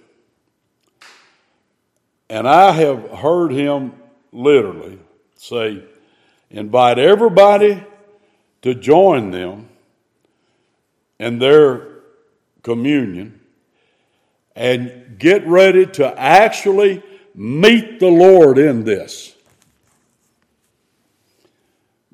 And 2.29 2.49
I 2.49 2.73
have 2.73 3.09
heard 3.11 3.53
him 3.53 3.93
literally 4.33 4.99
say, 5.37 5.85
invite 6.51 6.99
everybody 6.99 7.85
to 8.63 8.75
join 8.75 9.31
them 9.31 9.69
in 11.21 11.39
their 11.39 11.87
communion 12.65 13.39
and 14.57 15.17
get 15.21 15.47
ready 15.47 15.87
to 15.87 16.21
actually 16.21 17.01
meet 17.33 18.01
the 18.01 18.09
Lord 18.09 18.59
in 18.59 18.83
this. 18.83 19.36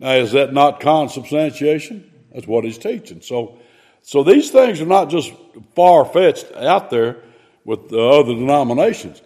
Now, 0.02 0.14
is 0.14 0.32
that 0.32 0.52
not 0.52 0.80
consubstantiation? 0.80 2.10
That's 2.34 2.48
what 2.48 2.64
he's 2.64 2.76
teaching. 2.76 3.20
So, 3.20 3.58
so 4.02 4.24
these 4.24 4.50
things 4.50 4.80
are 4.80 4.86
not 4.86 5.10
just 5.10 5.32
far 5.76 6.04
fetched 6.04 6.50
out 6.56 6.90
there 6.90 7.18
with 7.64 7.88
the 7.88 8.00
other 8.00 8.34
denominations. 8.34 9.22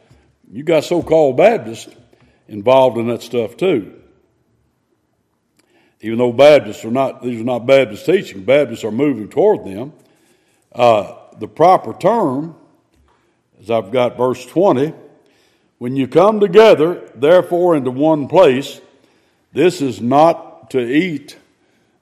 You 0.52 0.62
got 0.64 0.84
so 0.84 1.02
called 1.02 1.38
Baptists 1.38 1.88
involved 2.46 2.98
in 2.98 3.08
that 3.08 3.22
stuff 3.22 3.56
too. 3.56 3.94
Even 6.02 6.18
though 6.18 6.32
Baptists 6.34 6.84
are 6.84 6.90
not, 6.90 7.22
these 7.22 7.40
are 7.40 7.44
not 7.44 7.66
Baptist 7.66 8.04
teaching, 8.04 8.44
Baptists 8.44 8.84
are 8.84 8.92
moving 8.92 9.30
toward 9.30 9.64
them. 9.64 9.94
Uh, 10.72 11.14
the 11.38 11.48
proper 11.48 11.94
term, 11.94 12.54
as 13.58 13.70
I've 13.70 13.90
got 13.90 14.18
verse 14.18 14.44
20, 14.44 14.92
when 15.78 15.96
you 15.96 16.06
come 16.06 16.38
together, 16.38 17.10
therefore, 17.14 17.76
into 17.76 17.90
one 17.90 18.28
place, 18.28 18.82
this 19.54 19.80
is 19.80 20.02
to 20.70 20.80
eat 20.80 21.38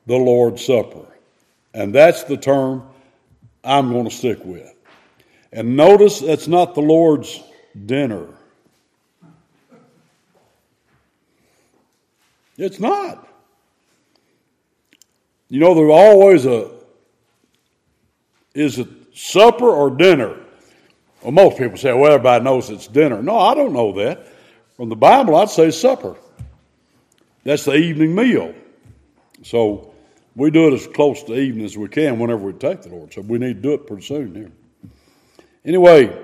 the 0.06 0.16
Lord's 0.16 0.64
Supper. 0.64 1.06
And 1.72 1.94
that's 1.94 2.24
the 2.24 2.36
term 2.36 2.86
I'm 3.62 3.92
going 3.92 4.04
to 4.04 4.14
stick 4.14 4.44
with. 4.44 4.70
And 5.52 5.76
notice 5.76 6.20
that's 6.20 6.48
not 6.48 6.74
the 6.74 6.82
Lord's 6.82 7.42
dinner. 7.86 8.28
It's 12.56 12.78
not. 12.78 13.28
You 15.48 15.60
know, 15.60 15.74
there's 15.74 15.90
always 15.90 16.46
a 16.46 16.70
is 18.54 18.78
it 18.78 18.88
supper 19.14 19.68
or 19.68 19.90
dinner? 19.90 20.36
Well, 21.22 21.32
most 21.32 21.58
people 21.58 21.76
say, 21.76 21.92
well, 21.92 22.12
everybody 22.12 22.44
knows 22.44 22.70
it's 22.70 22.86
dinner. 22.86 23.22
No, 23.22 23.38
I 23.38 23.54
don't 23.54 23.72
know 23.72 23.92
that. 23.94 24.28
From 24.76 24.88
the 24.88 24.96
Bible, 24.96 25.36
I'd 25.36 25.50
say 25.50 25.70
supper. 25.70 26.16
That's 27.44 27.66
the 27.66 27.74
evening 27.74 28.14
meal. 28.14 28.54
So 29.42 29.94
we 30.34 30.50
do 30.50 30.68
it 30.68 30.72
as 30.72 30.86
close 30.86 31.22
to 31.24 31.34
evening 31.34 31.64
as 31.64 31.76
we 31.76 31.88
can 31.88 32.18
whenever 32.18 32.46
we 32.46 32.54
take 32.54 32.82
the 32.82 32.88
Lord. 32.88 33.12
So 33.12 33.20
we 33.20 33.38
need 33.38 33.54
to 33.56 33.60
do 33.60 33.74
it 33.74 33.86
pretty 33.86 34.02
soon 34.02 34.34
here. 34.34 34.50
Anyway, 35.64 36.18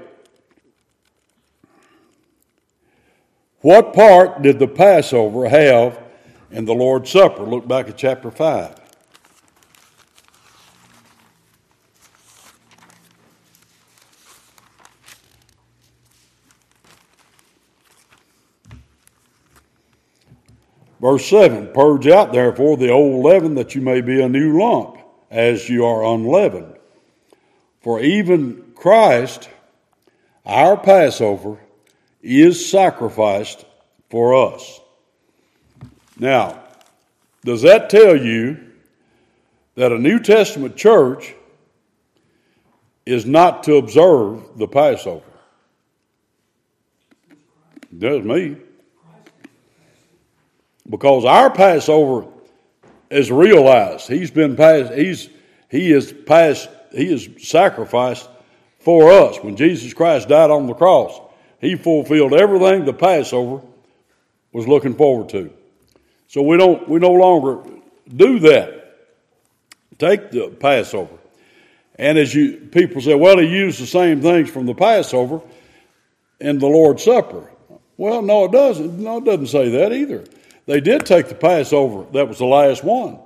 what 3.60 3.92
part 3.92 4.42
did 4.42 4.58
the 4.58 4.66
Passover 4.66 5.48
have 5.48 6.02
in 6.50 6.64
the 6.64 6.74
Lord's 6.74 7.10
Supper? 7.10 7.42
Look 7.42 7.68
back 7.68 7.88
at 7.88 7.96
chapter 7.96 8.30
5. 8.30 8.79
Verse 21.00 21.26
7 21.26 21.72
Purge 21.72 22.08
out, 22.08 22.32
therefore, 22.32 22.76
the 22.76 22.90
old 22.90 23.24
leaven, 23.24 23.54
that 23.54 23.74
you 23.74 23.80
may 23.80 24.00
be 24.00 24.20
a 24.20 24.28
new 24.28 24.58
lump, 24.60 24.98
as 25.30 25.68
you 25.68 25.84
are 25.84 26.04
unleavened. 26.14 26.76
For 27.80 28.00
even 28.00 28.72
Christ, 28.74 29.48
our 30.44 30.76
Passover, 30.76 31.58
is 32.22 32.68
sacrificed 32.68 33.64
for 34.10 34.54
us. 34.54 34.80
Now, 36.18 36.62
does 37.44 37.62
that 37.62 37.88
tell 37.88 38.14
you 38.14 38.58
that 39.76 39.92
a 39.92 39.98
New 39.98 40.18
Testament 40.18 40.76
church 40.76 41.34
is 43.06 43.24
not 43.24 43.62
to 43.64 43.76
observe 43.76 44.58
the 44.58 44.68
Passover? 44.68 45.24
It 47.90 47.98
does 47.98 48.22
me 48.22 48.56
because 50.90 51.24
our 51.24 51.50
Passover 51.50 52.26
is 53.10 53.30
realized. 53.30 54.08
He's 54.08 54.30
been 54.30 54.56
passed, 54.56 54.92
he's, 54.92 55.28
he 55.68 55.92
is 55.92 56.12
passed, 56.12 56.68
he 56.92 57.12
is 57.12 57.28
sacrificed 57.38 58.28
for 58.80 59.10
us. 59.10 59.38
When 59.38 59.56
Jesus 59.56 59.94
Christ 59.94 60.28
died 60.28 60.50
on 60.50 60.66
the 60.66 60.74
cross, 60.74 61.18
he 61.60 61.76
fulfilled 61.76 62.34
everything 62.34 62.84
the 62.84 62.92
Passover 62.92 63.62
was 64.52 64.66
looking 64.66 64.94
forward 64.94 65.28
to. 65.30 65.52
So 66.28 66.42
we 66.42 66.56
don't, 66.56 66.88
we 66.88 66.98
no 66.98 67.12
longer 67.12 67.62
do 68.08 68.40
that. 68.40 68.98
Take 69.98 70.30
the 70.30 70.48
Passover. 70.48 71.16
And 71.96 72.16
as 72.16 72.34
you, 72.34 72.68
people 72.72 73.02
say, 73.02 73.14
well, 73.14 73.38
he 73.38 73.46
used 73.46 73.80
the 73.80 73.86
same 73.86 74.22
things 74.22 74.48
from 74.50 74.66
the 74.66 74.74
Passover 74.74 75.40
in 76.40 76.58
the 76.58 76.66
Lord's 76.66 77.04
Supper. 77.04 77.50
Well, 77.98 78.22
no, 78.22 78.46
it 78.46 78.52
doesn't. 78.52 78.98
No, 78.98 79.18
it 79.18 79.24
doesn't 79.26 79.48
say 79.48 79.68
that 79.68 79.92
either. 79.92 80.24
They 80.70 80.80
did 80.80 81.04
take 81.04 81.28
the 81.28 81.34
Passover, 81.34 82.06
that 82.12 82.28
was 82.28 82.38
the 82.38 82.44
last 82.44 82.84
one, 82.84 83.18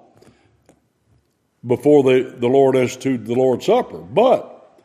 before 1.66 2.02
the, 2.02 2.34
the 2.38 2.48
Lord 2.48 2.74
instituted 2.74 3.26
the 3.26 3.34
Lord's 3.34 3.66
Supper. 3.66 3.98
But 3.98 4.80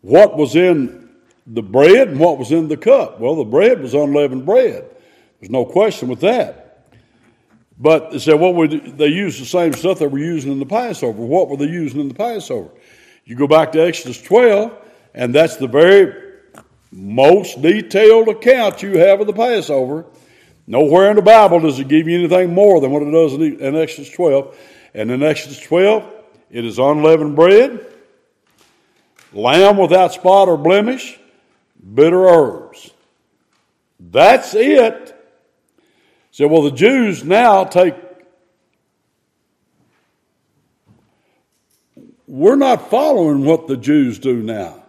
what 0.00 0.34
was 0.34 0.56
in 0.56 1.10
the 1.46 1.62
bread 1.62 2.08
and 2.08 2.18
what 2.18 2.38
was 2.38 2.52
in 2.52 2.68
the 2.68 2.78
cup? 2.78 3.20
Well, 3.20 3.36
the 3.36 3.44
bread 3.44 3.82
was 3.82 3.92
unleavened 3.92 4.46
bread. 4.46 4.86
There's 5.38 5.50
no 5.50 5.66
question 5.66 6.08
with 6.08 6.20
that. 6.20 6.86
But 7.78 8.12
they 8.12 8.18
said, 8.18 8.40
well, 8.40 8.66
they 8.66 9.08
used 9.08 9.38
the 9.38 9.44
same 9.44 9.74
stuff 9.74 9.98
they 9.98 10.06
were 10.06 10.18
using 10.18 10.52
in 10.52 10.60
the 10.60 10.64
Passover. 10.64 11.20
What 11.20 11.50
were 11.50 11.58
they 11.58 11.66
using 11.66 12.00
in 12.00 12.08
the 12.08 12.14
Passover? 12.14 12.70
You 13.26 13.36
go 13.36 13.46
back 13.46 13.72
to 13.72 13.80
Exodus 13.86 14.22
12, 14.22 14.72
and 15.12 15.34
that's 15.34 15.56
the 15.56 15.68
very 15.68 16.32
most 16.90 17.60
detailed 17.60 18.28
account 18.28 18.82
you 18.82 18.96
have 19.00 19.20
of 19.20 19.26
the 19.26 19.34
Passover. 19.34 20.06
Nowhere 20.66 21.10
in 21.10 21.16
the 21.16 21.22
Bible 21.22 21.60
does 21.60 21.78
it 21.78 21.88
give 21.88 22.08
you 22.08 22.18
anything 22.18 22.54
more 22.54 22.80
than 22.80 22.90
what 22.90 23.02
it 23.02 23.10
does 23.10 23.34
in 23.34 23.76
Exodus 23.76 24.10
12. 24.10 24.56
And 24.94 25.10
in 25.10 25.22
Exodus 25.22 25.60
12, 25.60 26.10
it 26.50 26.64
is 26.64 26.78
unleavened 26.78 27.36
bread, 27.36 27.84
lamb 29.32 29.76
without 29.76 30.14
spot 30.14 30.48
or 30.48 30.56
blemish, 30.56 31.18
bitter 31.94 32.26
herbs. 32.26 32.92
That's 34.00 34.54
it. 34.54 35.10
So, 36.30 36.48
well, 36.48 36.62
the 36.62 36.70
Jews 36.70 37.24
now 37.24 37.64
take. 37.64 37.94
We're 42.26 42.56
not 42.56 42.90
following 42.90 43.44
what 43.44 43.68
the 43.68 43.76
Jews 43.76 44.18
do 44.18 44.42
now. 44.42 44.82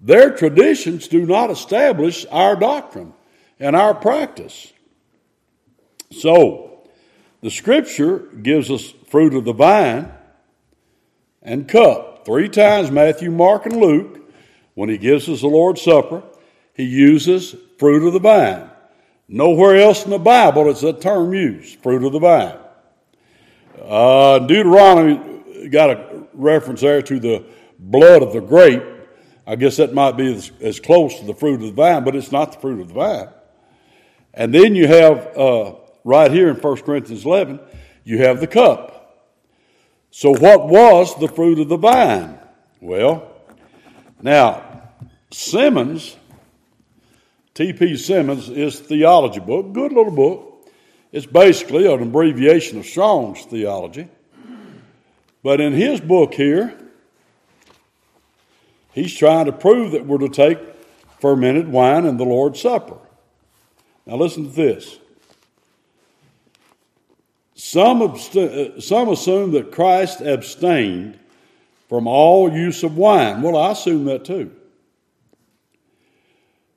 Their 0.00 0.34
traditions 0.34 1.08
do 1.08 1.26
not 1.26 1.50
establish 1.50 2.24
our 2.30 2.56
doctrine 2.56 3.12
and 3.60 3.76
our 3.76 3.94
practice. 3.94 4.72
So, 6.10 6.88
the 7.42 7.50
scripture 7.50 8.18
gives 8.18 8.70
us 8.70 8.92
fruit 9.08 9.34
of 9.34 9.44
the 9.44 9.52
vine 9.52 10.10
and 11.42 11.68
cup. 11.68 12.24
Three 12.24 12.48
times, 12.48 12.90
Matthew, 12.90 13.30
Mark, 13.30 13.66
and 13.66 13.76
Luke, 13.76 14.32
when 14.74 14.88
he 14.88 14.98
gives 14.98 15.28
us 15.28 15.42
the 15.42 15.46
Lord's 15.46 15.82
Supper, 15.82 16.22
he 16.74 16.84
uses 16.84 17.54
fruit 17.78 18.06
of 18.06 18.12
the 18.12 18.18
vine. 18.18 18.68
Nowhere 19.28 19.76
else 19.76 20.04
in 20.04 20.10
the 20.10 20.18
Bible 20.18 20.68
is 20.68 20.80
that 20.80 21.00
term 21.00 21.32
used, 21.32 21.80
fruit 21.82 22.04
of 22.04 22.12
the 22.12 22.18
vine. 22.18 22.56
Uh, 23.80 24.40
Deuteronomy 24.40 25.68
got 25.68 25.90
a 25.90 26.26
reference 26.34 26.80
there 26.80 27.00
to 27.02 27.20
the 27.20 27.44
blood 27.78 28.22
of 28.22 28.32
the 28.32 28.40
grape. 28.40 28.82
I 29.46 29.56
guess 29.56 29.76
that 29.76 29.94
might 29.94 30.16
be 30.16 30.34
as, 30.34 30.50
as 30.60 30.80
close 30.80 31.18
to 31.20 31.24
the 31.24 31.34
fruit 31.34 31.54
of 31.54 31.62
the 31.62 31.72
vine, 31.72 32.04
but 32.04 32.16
it's 32.16 32.32
not 32.32 32.52
the 32.52 32.58
fruit 32.58 32.80
of 32.80 32.88
the 32.88 32.94
vine. 32.94 33.28
And 34.32 34.54
then 34.54 34.74
you 34.74 34.86
have, 34.86 35.36
uh, 35.36 35.74
right 36.04 36.30
here 36.30 36.48
in 36.48 36.56
1 36.56 36.76
Corinthians 36.82 37.24
11, 37.24 37.60
you 38.04 38.18
have 38.18 38.40
the 38.40 38.46
cup. 38.46 39.26
So, 40.10 40.30
what 40.30 40.68
was 40.68 41.18
the 41.20 41.28
fruit 41.28 41.58
of 41.60 41.68
the 41.68 41.76
vine? 41.76 42.38
Well, 42.80 43.30
now, 44.22 44.82
Simmons, 45.30 46.16
T.P. 47.54 47.96
Simmons, 47.96 48.48
is 48.48 48.80
theology 48.80 49.40
book, 49.40 49.72
good 49.72 49.92
little 49.92 50.12
book. 50.12 50.68
It's 51.12 51.26
basically 51.26 51.92
an 51.92 52.02
abbreviation 52.02 52.78
of 52.78 52.86
Strong's 52.86 53.44
theology. 53.44 54.08
But 55.42 55.60
in 55.60 55.72
his 55.72 56.00
book 56.00 56.34
here, 56.34 56.76
he's 58.92 59.16
trying 59.16 59.46
to 59.46 59.52
prove 59.52 59.92
that 59.92 60.06
we're 60.06 60.18
to 60.18 60.28
take 60.28 60.58
fermented 61.18 61.68
wine 61.68 62.04
in 62.04 62.16
the 62.16 62.24
Lord's 62.24 62.60
Supper. 62.60 62.98
Now, 64.10 64.16
listen 64.16 64.42
to 64.42 64.50
this. 64.50 64.98
Some, 67.54 68.00
abst- 68.00 68.36
uh, 68.36 68.80
some 68.80 69.08
assume 69.08 69.52
that 69.52 69.70
Christ 69.70 70.20
abstained 70.20 71.16
from 71.88 72.08
all 72.08 72.52
use 72.52 72.82
of 72.82 72.96
wine. 72.96 73.40
Well, 73.40 73.56
I 73.56 73.70
assume 73.70 74.06
that 74.06 74.24
too. 74.24 74.50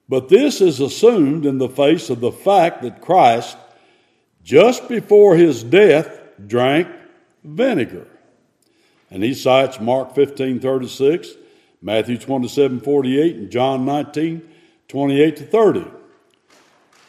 But 0.08 0.30
this 0.30 0.62
is 0.62 0.80
assumed 0.80 1.48
in 1.48 1.58
the 1.58 1.70
face 1.70 2.12
of 2.12 2.20
the 2.20 2.32
fact 2.32 2.84
that 2.84 3.02
Christ, 3.02 3.58
just 4.44 4.88
before 4.88 5.36
his 5.36 5.64
death, 5.64 6.20
drank 6.46 6.88
vinegar. 7.44 8.06
And 9.10 9.24
he 9.24 9.34
cites 9.34 9.80
Mark 9.80 10.14
15 10.14 10.60
36, 10.60 11.30
Matthew 11.82 12.20
27 12.20 12.80
48, 12.80 13.36
and 13.38 13.50
John 13.50 13.86
19 13.86 14.48
28 14.88 15.36
to 15.38 15.44
30, 15.46 15.86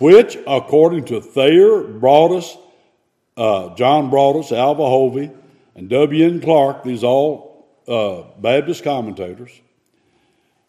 which, 0.04 0.36
according 0.46 1.02
to 1.02 1.18
Thayer, 1.18 1.82
Broadus, 1.82 2.58
uh, 3.38 3.74
John 3.74 4.10
Broadus, 4.10 4.50
Alvah 4.50 4.86
Hovey, 4.86 5.30
and 5.74 5.88
W.N. 5.88 6.42
Clarke, 6.42 6.84
these 6.84 7.02
all 7.02 7.66
uh, 7.88 8.24
Baptist 8.38 8.84
commentators, 8.84 9.62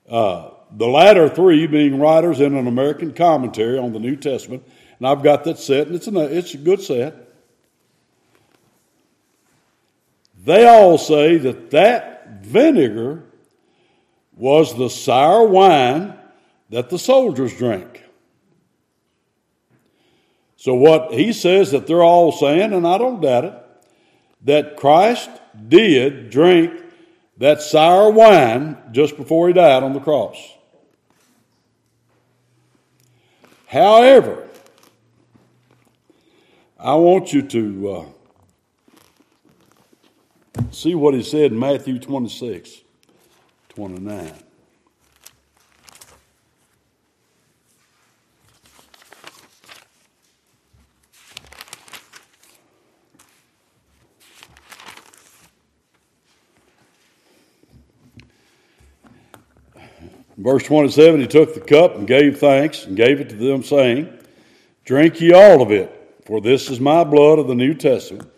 uh, 0.10 0.52
the 0.72 0.88
latter 0.88 1.28
three 1.28 1.68
being 1.68 2.00
writers 2.00 2.40
in 2.40 2.56
an 2.56 2.66
American 2.66 3.12
commentary 3.12 3.78
on 3.78 3.92
the 3.92 4.00
New 4.00 4.16
Testament, 4.16 4.64
and 5.00 5.06
I've 5.06 5.22
got 5.22 5.44
that 5.44 5.60
set, 5.60 5.88
and 5.88 5.98
it's, 5.98 6.08
a 6.08 6.38
it's 6.38 6.54
a 6.54 6.58
good 6.58 6.82
set. 6.82 7.18
They 10.46 10.66
all 10.66 10.98
say 10.98 11.36
that 11.40 11.72
that 11.72 12.46
vinegar 12.46 13.24
was 14.38 14.78
the 14.78 14.90
sour 14.90 15.46
wine 15.46 16.18
that 16.70 16.90
the 16.90 16.98
soldiers 16.98 17.54
drank. 17.58 17.95
So, 20.66 20.74
what 20.74 21.14
he 21.14 21.32
says 21.32 21.70
that 21.74 21.86
they're 21.86 22.02
all 22.02 22.32
saying, 22.32 22.74
and 22.74 22.88
I 22.88 22.98
don't 22.98 23.22
doubt 23.22 23.46
it, 23.46 23.54
that 24.46 24.78
Christ 24.78 25.30
did 25.70 26.32
drink 26.32 26.82
that 27.38 27.62
sour 27.62 28.10
wine 28.10 28.76
just 28.92 29.16
before 29.16 29.48
he 29.48 29.54
died 29.54 29.84
on 29.84 29.94
the 29.94 30.00
cross. 30.00 30.36
However, 33.68 34.50
I 36.80 36.96
want 36.96 37.32
you 37.32 37.44
to 37.44 37.92
uh, 37.92 38.06
see 40.72 40.96
what 40.96 41.14
he 41.14 41.22
said 41.22 41.52
in 41.52 41.60
Matthew 41.60 42.00
26 42.00 42.82
29. 43.70 44.45
Verse 60.38 60.64
27 60.64 61.22
He 61.22 61.28
took 61.28 61.54
the 61.54 61.62
cup 61.62 61.96
and 61.96 62.08
gave 62.08 62.40
thanks 62.40 62.86
and 62.86 62.96
gave 62.96 63.20
it 63.20 63.30
to 63.30 63.36
them, 63.36 63.64
saying, 63.64 64.10
Drink 64.84 65.22
ye 65.22 65.34
all 65.34 65.62
of 65.62 65.72
it, 65.72 65.92
for 66.26 66.42
this 66.42 66.70
is 66.70 66.80
my 66.80 67.04
blood 67.04 67.40
of 67.40 67.48
the 67.48 67.56
New 67.56 67.74
Testament, 67.74 68.30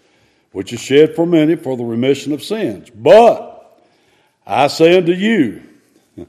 which 0.51 0.71
is 0.71 0.79
shed 0.79 1.15
for 1.15 1.25
many 1.25 1.55
for 1.55 1.75
the 1.75 1.83
remission 1.83 2.31
of 2.33 2.43
sins. 2.43 2.89
But 2.89 3.81
I 4.45 4.67
say 4.67 4.97
unto 4.97 5.11
you, 5.11 5.63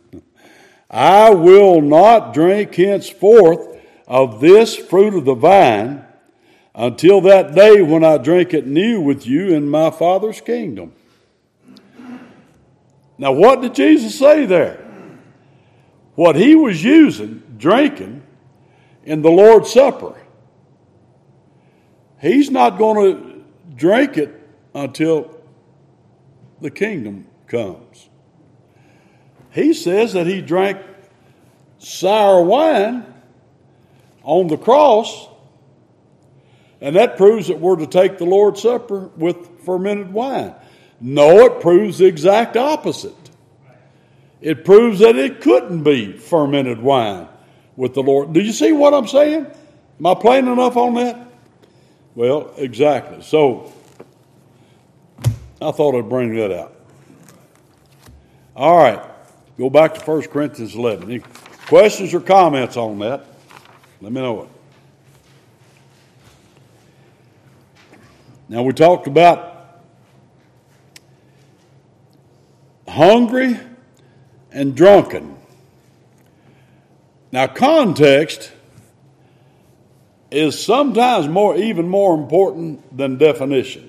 I 0.90 1.30
will 1.30 1.82
not 1.82 2.32
drink 2.32 2.74
henceforth 2.74 3.76
of 4.06 4.40
this 4.40 4.74
fruit 4.74 5.14
of 5.14 5.26
the 5.26 5.34
vine 5.34 6.04
until 6.74 7.20
that 7.20 7.54
day 7.54 7.82
when 7.82 8.02
I 8.02 8.16
drink 8.16 8.54
it 8.54 8.66
new 8.66 9.00
with 9.00 9.26
you 9.26 9.54
in 9.54 9.68
my 9.68 9.90
Father's 9.90 10.40
kingdom. 10.40 10.92
Now, 13.18 13.32
what 13.32 13.60
did 13.60 13.74
Jesus 13.74 14.18
say 14.18 14.46
there? 14.46 14.87
What 16.18 16.34
he 16.34 16.56
was 16.56 16.82
using, 16.82 17.40
drinking, 17.58 18.20
in 19.04 19.22
the 19.22 19.30
Lord's 19.30 19.72
Supper. 19.72 20.20
He's 22.20 22.50
not 22.50 22.76
going 22.76 22.96
to 22.96 23.44
drink 23.76 24.16
it 24.16 24.34
until 24.74 25.40
the 26.60 26.72
kingdom 26.72 27.28
comes. 27.46 28.08
He 29.52 29.72
says 29.72 30.14
that 30.14 30.26
he 30.26 30.42
drank 30.42 30.80
sour 31.78 32.42
wine 32.42 33.06
on 34.24 34.48
the 34.48 34.56
cross, 34.56 35.28
and 36.80 36.96
that 36.96 37.16
proves 37.16 37.46
that 37.46 37.60
we're 37.60 37.76
to 37.76 37.86
take 37.86 38.18
the 38.18 38.26
Lord's 38.26 38.60
Supper 38.60 39.08
with 39.16 39.64
fermented 39.64 40.12
wine. 40.12 40.52
No, 41.00 41.44
it 41.44 41.60
proves 41.60 41.98
the 41.98 42.06
exact 42.06 42.56
opposite. 42.56 43.27
It 44.40 44.64
proves 44.64 45.00
that 45.00 45.16
it 45.16 45.40
couldn't 45.40 45.82
be 45.82 46.12
fermented 46.12 46.80
wine 46.80 47.28
with 47.76 47.94
the 47.94 48.02
Lord. 48.02 48.32
Do 48.32 48.40
you 48.40 48.52
see 48.52 48.72
what 48.72 48.94
I'm 48.94 49.06
saying? 49.06 49.46
Am 49.98 50.06
I 50.06 50.14
plain 50.14 50.46
enough 50.46 50.76
on 50.76 50.94
that? 50.94 51.26
Well, 52.14 52.52
exactly. 52.56 53.22
So, 53.22 53.72
I 55.60 55.72
thought 55.72 55.96
I'd 55.96 56.08
bring 56.08 56.34
that 56.36 56.52
out. 56.52 56.74
All 58.54 58.78
right. 58.78 59.02
Go 59.56 59.70
back 59.70 59.94
to 59.94 60.00
1 60.00 60.22
Corinthians 60.28 60.74
11. 60.74 61.10
Any 61.10 61.22
questions 61.66 62.14
or 62.14 62.20
comments 62.20 62.76
on 62.76 63.00
that? 63.00 63.24
Let 64.00 64.12
me 64.12 64.20
know 64.20 64.42
it. 64.42 64.48
Now, 68.48 68.62
we 68.62 68.72
talked 68.72 69.06
about 69.08 69.82
hungry 72.88 73.58
and 74.58 74.74
drunken. 74.74 75.36
Now, 77.30 77.46
context 77.46 78.50
is 80.32 80.60
sometimes 80.60 81.28
more, 81.28 81.56
even 81.56 81.88
more 81.88 82.12
important 82.14 82.96
than 82.96 83.18
definition 83.18 83.88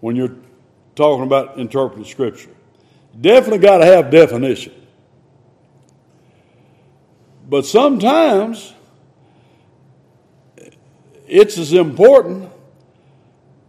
when 0.00 0.16
you're 0.16 0.36
talking 0.96 1.24
about 1.24 1.58
interpreting 1.58 2.04
Scripture. 2.04 2.50
Definitely 3.18 3.60
got 3.60 3.78
to 3.78 3.86
have 3.86 4.10
definition. 4.10 4.74
But 7.48 7.64
sometimes 7.64 8.74
it's 11.26 11.56
as 11.56 11.72
important 11.72 12.50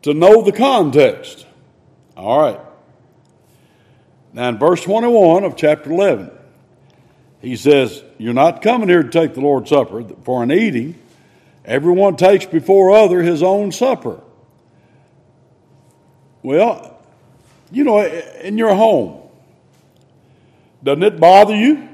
to 0.01 0.13
know 0.13 0.41
the 0.41 0.51
context. 0.51 1.45
All 2.17 2.41
right. 2.41 2.64
Now, 4.35 4.49
in 4.49 4.57
verse 4.57 4.81
21 4.81 5.45
of 5.45 5.55
chapter 5.55 5.89
11, 5.89 6.29
he 7.39 7.55
says, 7.55 8.03
You're 8.17 8.33
not 8.33 8.61
coming 8.61 8.89
here 8.89 9.01
to 9.01 9.09
take 9.09 9.33
the 9.33 9.39
Lord's 9.39 9.69
Supper, 9.69 10.03
for 10.23 10.43
an 10.43 10.51
eating, 10.51 10.99
everyone 11.63 12.17
takes 12.17 12.45
before 12.45 12.91
other 12.91 13.21
his 13.21 13.41
own 13.41 13.71
supper. 13.71 14.19
Well, 16.43 17.01
you 17.71 17.85
know, 17.85 18.05
in 18.05 18.57
your 18.57 18.75
home, 18.75 19.21
doesn't 20.83 21.03
it 21.03 21.17
bother 21.17 21.55
you 21.55 21.87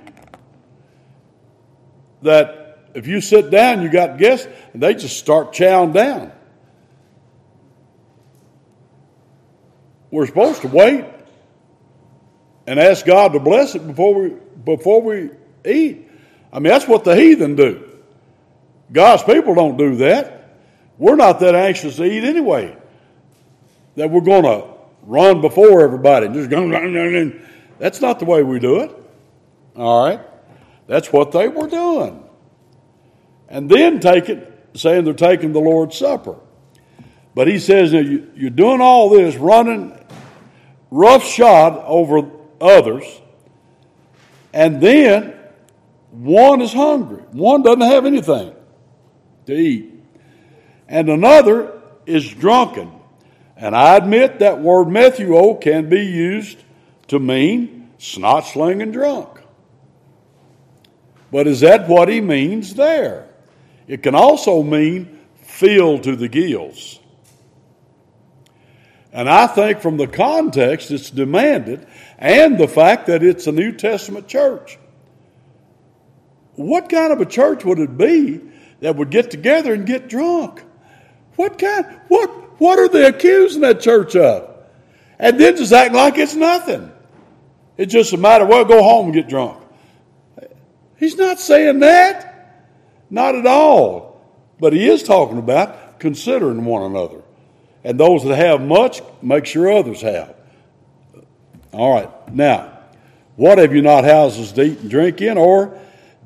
that 2.24 2.88
if 2.96 3.06
you 3.06 3.22
sit 3.22 3.52
down, 3.52 3.84
you 3.84 3.90
got 3.90 4.18
guests, 4.18 4.48
and 4.74 4.82
they 4.82 4.96
just 4.96 5.20
start 5.20 5.54
chowing 5.54 5.94
down? 5.94 6.32
We're 10.10 10.26
supposed 10.26 10.62
to 10.64 10.68
wait 10.68 11.06
and 12.68 12.80
ask 12.80 13.06
God 13.06 13.34
to 13.34 13.40
bless 13.40 13.76
it 13.76 13.86
before 13.86 14.14
we 14.14 14.34
before 14.64 15.02
we 15.02 15.30
eat. 15.66 16.08
I 16.54 16.60
mean, 16.60 16.72
that's 16.72 16.88
what 16.88 17.04
the 17.04 17.16
heathen 17.16 17.56
do. 17.56 17.90
God's 18.92 19.24
people 19.24 19.56
don't 19.56 19.78
do 19.78 19.96
that. 19.98 20.58
We're 20.98 21.16
not 21.16 21.40
that 21.40 21.56
anxious 21.56 21.96
to 21.96 22.04
eat 22.04 22.24
anyway. 22.24 22.76
That 23.96 24.10
we're 24.10 24.22
going 24.22 24.44
to 24.44 24.68
run 25.04 25.42
before 25.42 25.82
everybody 25.82 26.28
and 26.28 26.36
just 26.36 26.50
go. 26.50 26.70
That's 27.80 28.02
not 28.02 28.20
the 28.20 28.26
way 28.26 28.44
we 28.44 28.60
do 28.60 28.82
it. 28.82 28.96
All 29.76 30.06
right, 30.06 30.20
that's 30.88 31.12
what 31.12 31.32
they 31.32 31.48
were 31.48 31.68
doing, 31.68 32.24
and 33.48 33.70
then 33.70 34.00
take 34.02 34.28
it 34.30 34.70
saying 34.74 35.06
they're 35.06 35.14
taking 35.14 35.54
the 35.54 35.60
Lord's 35.60 35.98
Supper. 35.98 36.36
But 37.34 37.48
he 37.48 37.58
says 37.60 37.94
you're 37.94 38.50
doing 38.50 38.82
all 38.82 39.10
this 39.10 39.36
running 39.38 39.98
roughshod 40.90 41.82
over 41.86 42.30
others, 42.62 43.04
and 44.54 44.82
then 44.82 45.34
one 46.12 46.62
is 46.62 46.74
hungry. 46.74 47.24
One 47.32 47.64
doesn't 47.64 47.82
have 47.82 48.06
anything 48.06 48.56
to 49.48 49.54
eat, 49.54 49.92
and 50.88 51.10
another 51.10 51.82
is 52.06 52.34
drunken. 52.34 52.92
And 53.58 53.76
I 53.76 53.96
admit 53.96 54.40
that 54.40 54.60
word 54.60 54.88
methuo 54.88 55.62
can 55.62 55.88
be 55.88 56.02
used 56.02 56.58
to 57.10 57.20
mean 57.20 57.92
snot 58.00 58.46
slinging 58.46 58.92
drunk. 58.92 59.40
But 61.32 61.48
is 61.48 61.60
that 61.60 61.88
what 61.88 62.10
he 62.10 62.22
means 62.22 62.74
there? 62.74 63.30
It 63.88 64.02
can 64.04 64.16
also 64.16 64.64
mean 64.64 65.20
filled 65.42 66.04
to 66.04 66.16
the 66.16 66.28
gills. 66.28 67.01
And 69.14 69.30
I 69.30 69.48
think 69.48 69.82
from 69.82 69.98
the 69.98 70.08
context 70.08 70.92
it's 70.92 71.10
demanded 71.10 71.86
and 72.18 72.58
the 72.58 72.68
fact 72.68 73.08
that 73.08 73.24
it's 73.24 73.48
a 73.48 73.52
New 73.52 73.74
Testament 73.74 74.28
church. 74.28 74.78
what 76.56 76.90
kind 76.90 77.12
of 77.12 77.20
a 77.20 77.26
church 77.26 77.66
would 77.66 77.80
it 77.80 77.98
be 77.98 78.40
that 78.80 78.96
would 78.96 79.10
get 79.10 79.32
together 79.32 79.74
and 79.74 79.86
get 79.86 80.08
drunk? 80.08 80.64
What 81.36 81.58
kind? 81.58 81.86
What? 82.08 82.30
What 82.60 82.78
are 82.78 82.88
they 82.88 83.06
accusing 83.06 83.62
that 83.62 83.82
church 83.82 84.16
of? 84.16 84.48
And 85.18 85.40
then 85.40 85.58
just 85.58 85.74
act 85.74 85.96
like 85.96 86.20
it's 86.20 86.36
nothing. 86.36 86.92
It's 87.76 87.92
just 87.92 88.14
a 88.14 88.18
matter. 88.18 88.44
Of, 88.44 88.52
well, 88.52 88.66
go 88.66 88.84
home 88.84 89.06
and 89.06 89.14
get 89.16 89.28
drunk. 89.28 89.64
He's 90.98 91.16
not 91.18 91.40
saying 91.40 91.80
that, 91.80 92.62
not 93.10 93.34
at 93.34 93.48
all. 93.48 94.22
But 94.60 94.74
he 94.74 94.88
is 94.88 95.02
talking 95.02 95.40
about 95.40 96.00
considering 96.00 96.66
one 96.66 96.84
another, 96.84 97.24
and 97.84 98.00
those 98.00 98.24
that 98.24 98.36
have 98.36 98.62
much, 98.62 99.02
make 99.22 99.46
sure 99.46 99.72
others 99.72 100.02
have. 100.02 100.36
All 101.72 101.94
right. 101.94 102.34
Now, 102.34 102.78
what 103.36 103.58
have 103.58 103.74
you 103.74 103.82
not 103.82 104.04
houses 104.04 104.52
to 104.54 104.62
eat 104.64 104.80
and 104.80 104.90
drink 104.90 105.22
in, 105.22 105.38
or 105.38 105.80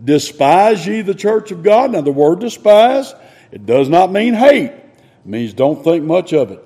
despise 0.03 0.85
ye 0.85 1.01
the 1.01 1.15
church 1.15 1.51
of 1.51 1.63
God? 1.63 1.91
Now, 1.91 2.01
the 2.01 2.11
word 2.11 2.39
despise, 2.39 3.13
it 3.51 3.65
does 3.65 3.87
not 3.89 4.11
mean 4.11 4.33
hate. 4.33 4.71
It 4.71 5.25
means 5.25 5.53
don't 5.53 5.83
think 5.83 6.03
much 6.03 6.33
of 6.33 6.51
it. 6.51 6.61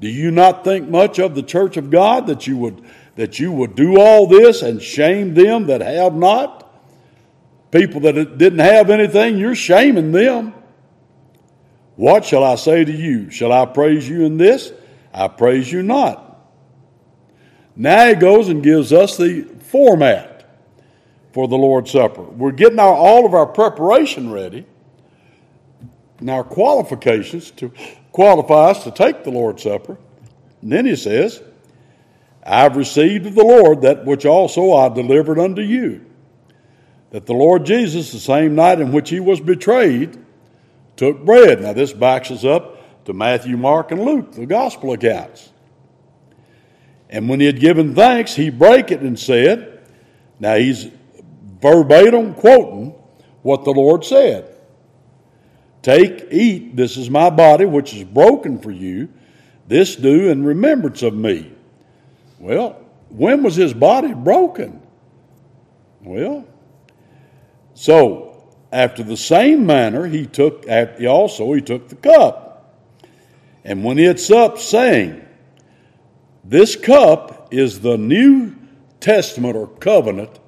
Do 0.00 0.08
you 0.08 0.30
not 0.30 0.64
think 0.64 0.88
much 0.88 1.18
of 1.18 1.34
the 1.34 1.42
church 1.42 1.76
of 1.76 1.90
God 1.90 2.26
that 2.26 2.46
you 2.46 2.56
would 2.58 2.84
that 3.16 3.38
you 3.38 3.50
would 3.50 3.74
do 3.74 3.98
all 3.98 4.26
this 4.26 4.60
and 4.60 4.82
shame 4.82 5.32
them 5.32 5.68
that 5.68 5.80
have 5.80 6.14
not? 6.14 6.70
People 7.70 8.00
that 8.02 8.38
didn't 8.38 8.58
have 8.58 8.90
anything, 8.90 9.38
you're 9.38 9.54
shaming 9.54 10.12
them. 10.12 10.54
What 11.96 12.24
shall 12.24 12.44
I 12.44 12.56
say 12.56 12.84
to 12.84 12.92
you? 12.92 13.30
Shall 13.30 13.52
I 13.52 13.66
praise 13.66 14.08
you 14.08 14.24
in 14.24 14.36
this? 14.36 14.72
I 15.12 15.28
praise 15.28 15.70
you 15.72 15.82
not. 15.82 16.22
Now 17.74 18.08
he 18.08 18.14
goes 18.14 18.48
and 18.48 18.62
gives 18.62 18.92
us 18.92 19.16
the 19.16 19.42
format 19.42 20.36
for 21.32 21.48
the 21.48 21.56
Lord's 21.56 21.90
Supper. 21.90 22.22
We're 22.22 22.52
getting 22.52 22.78
our, 22.78 22.94
all 22.94 23.26
of 23.26 23.34
our 23.34 23.46
preparation 23.46 24.30
ready 24.30 24.66
and 26.18 26.30
our 26.30 26.44
qualifications 26.44 27.50
to 27.52 27.72
qualify 28.12 28.70
us 28.70 28.84
to 28.84 28.90
take 28.90 29.24
the 29.24 29.30
Lord's 29.30 29.62
Supper. 29.62 29.98
And 30.62 30.72
then 30.72 30.86
he 30.86 30.96
says, 30.96 31.42
I've 32.42 32.76
received 32.76 33.26
of 33.26 33.34
the 33.34 33.44
Lord 33.44 33.82
that 33.82 34.04
which 34.04 34.24
also 34.24 34.72
I 34.72 34.88
delivered 34.88 35.38
unto 35.38 35.62
you. 35.62 36.04
That 37.10 37.26
the 37.26 37.34
Lord 37.34 37.64
Jesus, 37.64 38.12
the 38.12 38.18
same 38.18 38.54
night 38.54 38.80
in 38.80 38.92
which 38.92 39.10
he 39.10 39.20
was 39.20 39.40
betrayed, 39.40 40.16
took 40.96 41.24
bread. 41.24 41.62
Now, 41.62 41.72
this 41.72 41.92
backs 41.92 42.30
us 42.30 42.44
up 42.44 43.04
to 43.04 43.12
Matthew, 43.12 43.56
Mark, 43.56 43.92
and 43.92 44.02
Luke, 44.02 44.32
the 44.32 44.46
gospel 44.46 44.92
accounts. 44.92 45.52
And 47.08 47.28
when 47.28 47.40
he 47.40 47.46
had 47.46 47.60
given 47.60 47.94
thanks, 47.94 48.34
he 48.34 48.50
brake 48.50 48.90
it 48.90 49.00
and 49.00 49.18
said, 49.18 49.86
Now 50.40 50.56
he's 50.56 50.88
verbatim 51.60 52.34
quoting 52.34 52.94
what 53.42 53.64
the 53.64 53.70
Lord 53.70 54.04
said. 54.04 54.52
Take, 55.82 56.26
eat, 56.32 56.74
this 56.74 56.96
is 56.96 57.08
my 57.08 57.30
body, 57.30 57.64
which 57.64 57.94
is 57.94 58.02
broken 58.02 58.58
for 58.58 58.72
you. 58.72 59.08
This 59.68 59.94
do 59.94 60.30
in 60.30 60.44
remembrance 60.44 61.02
of 61.02 61.14
me. 61.14 61.52
Well, 62.40 62.72
when 63.08 63.44
was 63.44 63.54
his 63.54 63.72
body 63.72 64.12
broken? 64.12 64.82
Well, 66.02 66.46
so 67.74 68.35
after 68.72 69.02
the 69.02 69.16
same 69.16 69.64
manner 69.66 70.06
he 70.06 70.26
took 70.26 70.68
also 70.68 71.52
he 71.52 71.60
took 71.60 71.88
the 71.88 71.96
cup. 71.96 72.44
And 73.64 73.82
when 73.82 73.98
he 73.98 74.04
had 74.04 74.20
supped, 74.20 74.60
saying, 74.60 75.26
this 76.44 76.76
cup 76.76 77.48
is 77.50 77.80
the 77.80 77.98
New 77.98 78.54
Testament 79.00 79.56
or 79.56 79.66
covenant 79.66 80.38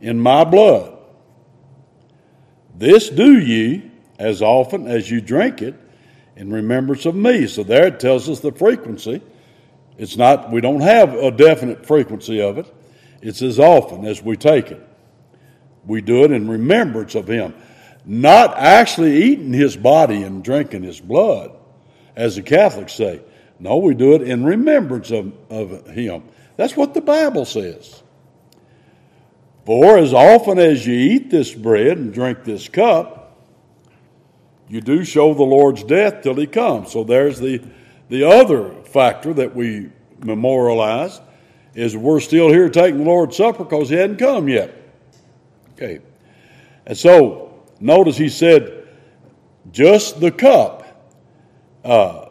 in 0.00 0.18
my 0.18 0.44
blood. 0.44 0.98
This 2.74 3.08
do 3.08 3.38
ye 3.38 3.90
as 4.18 4.42
often 4.42 4.88
as 4.88 5.10
you 5.10 5.20
drink 5.20 5.62
it 5.62 5.74
in 6.36 6.52
remembrance 6.52 7.06
of 7.06 7.14
me. 7.14 7.46
So 7.46 7.62
there 7.62 7.86
it 7.86 8.00
tells 8.00 8.28
us 8.28 8.40
the 8.40 8.52
frequency. 8.52 9.22
It's 9.96 10.16
not, 10.16 10.50
we 10.50 10.60
don't 10.60 10.80
have 10.80 11.14
a 11.14 11.30
definite 11.30 11.86
frequency 11.86 12.40
of 12.40 12.58
it. 12.58 12.72
It's 13.20 13.42
as 13.42 13.58
often 13.58 14.04
as 14.04 14.22
we 14.22 14.36
take 14.36 14.70
it. 14.70 14.87
We 15.88 16.02
do 16.02 16.22
it 16.22 16.30
in 16.30 16.48
remembrance 16.48 17.16
of 17.16 17.26
him. 17.26 17.54
Not 18.04 18.56
actually 18.56 19.24
eating 19.24 19.52
his 19.52 19.76
body 19.76 20.22
and 20.22 20.44
drinking 20.44 20.84
his 20.84 21.00
blood, 21.00 21.50
as 22.14 22.36
the 22.36 22.42
Catholics 22.42 22.92
say. 22.92 23.22
No, 23.58 23.78
we 23.78 23.94
do 23.94 24.14
it 24.14 24.22
in 24.22 24.44
remembrance 24.44 25.10
of, 25.10 25.32
of 25.50 25.88
him. 25.88 26.22
That's 26.56 26.76
what 26.76 26.94
the 26.94 27.00
Bible 27.00 27.44
says. 27.44 28.02
For 29.64 29.98
as 29.98 30.14
often 30.14 30.58
as 30.58 30.86
you 30.86 30.94
eat 30.94 31.30
this 31.30 31.52
bread 31.52 31.98
and 31.98 32.12
drink 32.12 32.44
this 32.44 32.68
cup, 32.68 33.36
you 34.68 34.80
do 34.80 35.04
show 35.04 35.34
the 35.34 35.42
Lord's 35.42 35.82
death 35.82 36.22
till 36.22 36.34
he 36.34 36.46
comes. 36.46 36.92
So 36.92 37.04
there's 37.04 37.40
the, 37.40 37.62
the 38.08 38.24
other 38.24 38.70
factor 38.84 39.32
that 39.34 39.54
we 39.54 39.90
memorialize 40.22 41.20
is 41.74 41.96
we're 41.96 42.20
still 42.20 42.48
here 42.48 42.68
taking 42.68 42.98
the 42.98 43.04
Lord's 43.04 43.36
Supper 43.36 43.64
because 43.64 43.88
he 43.88 43.96
hadn't 43.96 44.18
come 44.18 44.48
yet. 44.48 44.74
Okay. 45.80 46.00
And 46.86 46.98
so 46.98 47.62
notice 47.78 48.16
he 48.16 48.28
said, 48.28 48.88
just 49.70 50.20
the 50.20 50.32
cup. 50.32 50.84
Uh, 51.84 52.30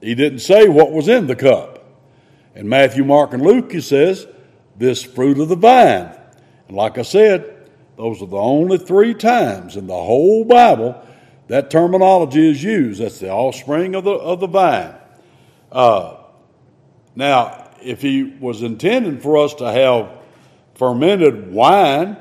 he 0.00 0.14
didn't 0.14 0.38
say 0.38 0.68
what 0.68 0.92
was 0.92 1.08
in 1.08 1.26
the 1.26 1.34
cup. 1.34 1.84
In 2.54 2.68
Matthew, 2.68 3.04
Mark, 3.04 3.32
and 3.32 3.42
Luke, 3.42 3.72
he 3.72 3.80
says, 3.80 4.28
this 4.76 5.02
fruit 5.02 5.40
of 5.40 5.48
the 5.48 5.56
vine. 5.56 6.14
And 6.68 6.76
like 6.76 6.98
I 6.98 7.02
said, 7.02 7.68
those 7.96 8.22
are 8.22 8.26
the 8.26 8.36
only 8.36 8.78
three 8.78 9.14
times 9.14 9.76
in 9.76 9.88
the 9.88 9.94
whole 9.94 10.44
Bible 10.44 11.04
that 11.48 11.68
terminology 11.68 12.48
is 12.48 12.62
used. 12.62 13.00
That's 13.00 13.18
the 13.18 13.30
offspring 13.30 13.96
of 13.96 14.04
the, 14.04 14.12
of 14.12 14.38
the 14.38 14.46
vine. 14.46 14.94
Uh, 15.72 16.16
now, 17.16 17.70
if 17.82 18.02
he 18.02 18.22
was 18.22 18.62
intending 18.62 19.18
for 19.18 19.36
us 19.36 19.54
to 19.54 19.70
have 19.72 20.10
fermented 20.74 21.52
wine, 21.52 22.16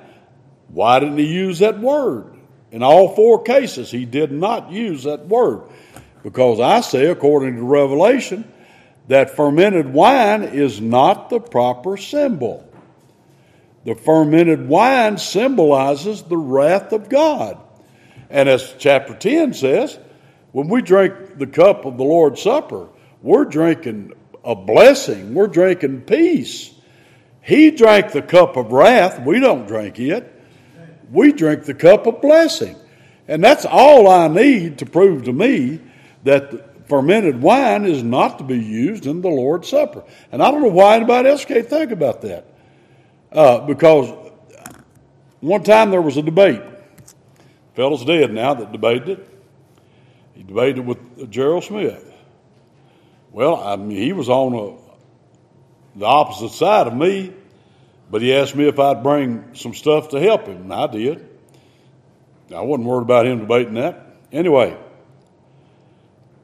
why 0.74 1.00
didn't 1.00 1.18
he 1.18 1.28
use 1.28 1.60
that 1.60 1.80
word? 1.80 2.38
In 2.72 2.84
all 2.84 3.16
four 3.16 3.44
cases, 3.44 3.92
he 3.92 4.06
did 4.06 4.32
not 4.32 4.72
use 4.72 5.04
that 5.04 5.28
word. 5.28 5.64
Because 6.24 6.60
I 6.60 6.82
say, 6.82 7.08
according 7.08 7.58
to 7.58 7.64
Revelation, 7.64 8.50
that 9.08 9.36
fermented 9.36 9.92
wine 9.92 10.44
is 10.44 10.80
not 10.80 11.30
the 11.30 11.40
proper 11.40 11.98
symbol. 11.98 12.68
The 13.84 13.96
fermented 13.96 14.68
wine 14.68 15.18
symbolizes 15.18 16.24
the 16.24 16.38
wrath 16.38 16.94
of 16.94 17.10
God. 17.10 17.58
And 18.30 18.48
as 18.48 18.74
chapter 18.78 19.14
10 19.14 19.54
says, 19.54 20.00
when 20.52 20.70
we 20.70 20.82
drink 20.82 21.38
the 21.38 21.48
cup 21.48 21.86
of 21.86 21.98
the 21.98 22.04
Lord's 22.04 22.42
Supper, 22.42 22.88
we're 23.22 23.46
drinking 23.46 24.14
a 24.44 24.56
blessing, 24.56 25.34
we're 25.34 25.48
drinking 25.48 26.02
peace. 26.02 26.74
He 27.42 27.72
drank 27.72 28.12
the 28.12 28.22
cup 28.22 28.56
of 28.56 28.72
wrath, 28.72 29.20
we 29.26 29.40
don't 29.40 29.68
drink 29.68 30.00
it. 30.00 30.41
We 31.12 31.34
drink 31.34 31.66
the 31.66 31.74
cup 31.74 32.08
of 32.08 32.22
blessing. 32.22 32.76
And 33.28 33.44
that's 33.44 33.66
all 33.66 34.08
I 34.10 34.28
need 34.28 34.80
to 34.80 34.86
prove 34.86 35.26
to 35.26 35.34
me 35.34 35.80
that 36.24 36.88
fermented 36.88 37.42
wine 37.42 37.86
is 37.86 38.04
not 38.04 38.38
to 38.38 38.44
be 38.44 38.58
used 38.58 39.06
in 39.06 39.22
the 39.22 39.30
Lord's 39.30 39.70
Supper. 39.70 40.04
And 40.32 40.42
I 40.42 40.52
don't 40.52 40.62
know 40.62 40.70
why 40.70 40.96
anybody 40.96 41.30
else 41.30 41.46
can't 41.46 41.68
think 41.68 41.92
about 41.92 42.22
that. 42.22 42.46
Uh, 43.32 43.60
because 43.60 44.12
one 45.40 45.64
time 45.64 45.92
there 45.92 46.02
was 46.02 46.18
a 46.18 46.22
debate. 46.22 46.62
Fellow's 47.76 48.04
dead 48.04 48.34
now 48.34 48.54
that 48.54 48.72
debated 48.72 49.10
it. 49.10 49.30
He 50.34 50.44
debated 50.44 50.86
with 50.86 51.32
Gerald 51.32 51.64
Smith. 51.64 52.06
Well, 53.32 53.56
I 53.56 53.76
mean, 53.78 53.98
he 53.98 54.12
was 54.12 54.28
on 54.28 54.54
a, 54.54 56.00
the 56.00 56.06
opposite 56.06 56.52
side 56.52 56.88
of 56.88 56.96
me, 56.96 57.34
but 58.12 58.22
he 58.22 58.36
asked 58.36 58.56
me 58.56 58.68
if 58.68 58.78
I'd 58.78 59.02
bring 59.02 59.56
some 59.56 59.74
stuff 59.74 60.10
to 60.10 60.20
help 60.20 60.46
him, 60.46 60.64
and 60.64 60.74
I 60.74 60.88
did. 60.88 61.28
I 62.54 62.62
wasn't 62.62 62.88
worried 62.88 63.04
about 63.04 63.26
him 63.26 63.40
debating 63.40 63.76
that. 63.76 64.06
Anyway, 64.34 64.78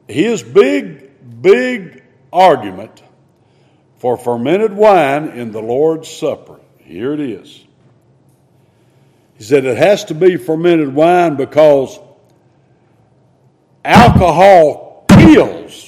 his 0.08 0.42
big, 0.42 1.42
big 1.42 2.02
argument 2.32 3.02
for 3.98 4.16
fermented 4.16 4.72
wine 4.72 5.28
in 5.28 5.52
the 5.52 5.60
Lord's 5.60 6.08
Supper. 6.08 6.58
Here 6.78 7.12
it 7.12 7.20
is. 7.20 7.64
He 9.36 9.44
said 9.44 9.66
it 9.66 9.76
has 9.76 10.04
to 10.06 10.14
be 10.14 10.36
fermented 10.36 10.94
wine 10.94 11.36
because 11.36 11.98
alcohol 13.84 15.04
kills. 15.08 15.87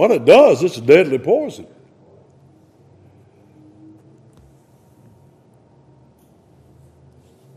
What 0.00 0.12
it 0.12 0.24
does, 0.24 0.62
it's 0.62 0.78
a 0.78 0.80
deadly 0.80 1.18
poison. 1.18 1.66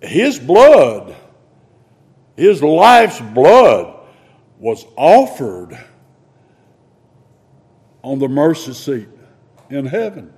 his 0.01 0.39
blood, 0.39 1.15
his 2.35 2.61
life's 2.61 3.21
blood, 3.21 3.97
was 4.59 4.85
offered 4.97 5.81
on 8.03 8.19
the 8.19 8.27
mercy 8.27 8.73
seat 8.73 9.07
in 9.69 9.85
heaven. 9.85 10.33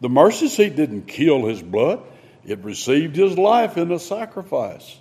The 0.00 0.08
mercy 0.08 0.46
seat 0.46 0.76
didn't 0.76 1.08
kill 1.08 1.46
his 1.46 1.60
blood, 1.60 2.00
it 2.44 2.60
received 2.60 3.16
his 3.16 3.36
life 3.36 3.76
in 3.76 3.90
a 3.90 3.98
sacrifice. 3.98 5.00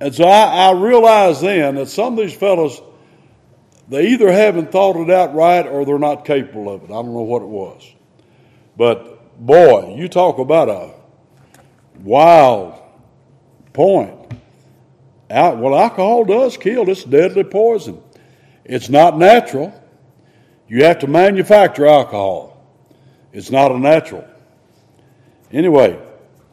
And 0.00 0.14
so 0.14 0.24
I, 0.24 0.68
I 0.68 0.72
realized 0.72 1.42
then 1.42 1.74
that 1.74 1.88
some 1.88 2.18
of 2.18 2.24
these 2.26 2.34
fellows, 2.34 2.80
they 3.88 4.08
either 4.08 4.32
haven't 4.32 4.72
thought 4.72 4.96
it 4.96 5.10
out 5.10 5.34
right 5.34 5.66
or 5.66 5.84
they're 5.84 5.98
not 5.98 6.24
capable 6.24 6.72
of 6.72 6.82
it. 6.82 6.86
I 6.86 6.94
don't 6.94 7.12
know 7.12 7.22
what 7.22 7.42
it 7.42 7.48
was. 7.48 7.86
But 8.76 9.38
boy, 9.38 9.94
you 9.96 10.08
talk 10.08 10.38
about 10.38 10.68
a 10.68 10.94
wild 12.02 12.80
point. 13.72 14.14
Al- 15.28 15.58
Well, 15.58 15.78
alcohol 15.78 16.24
does 16.24 16.56
kill. 16.56 16.88
It's 16.88 17.04
deadly 17.04 17.44
poison. 17.44 18.02
It's 18.64 18.88
not 18.88 19.18
natural. 19.18 19.74
You 20.66 20.84
have 20.84 21.00
to 21.00 21.06
manufacture 21.06 21.86
alcohol. 21.86 22.64
It's 23.32 23.50
not 23.50 23.70
a 23.70 23.78
natural. 23.78 24.24
Anyway, 25.52 26.00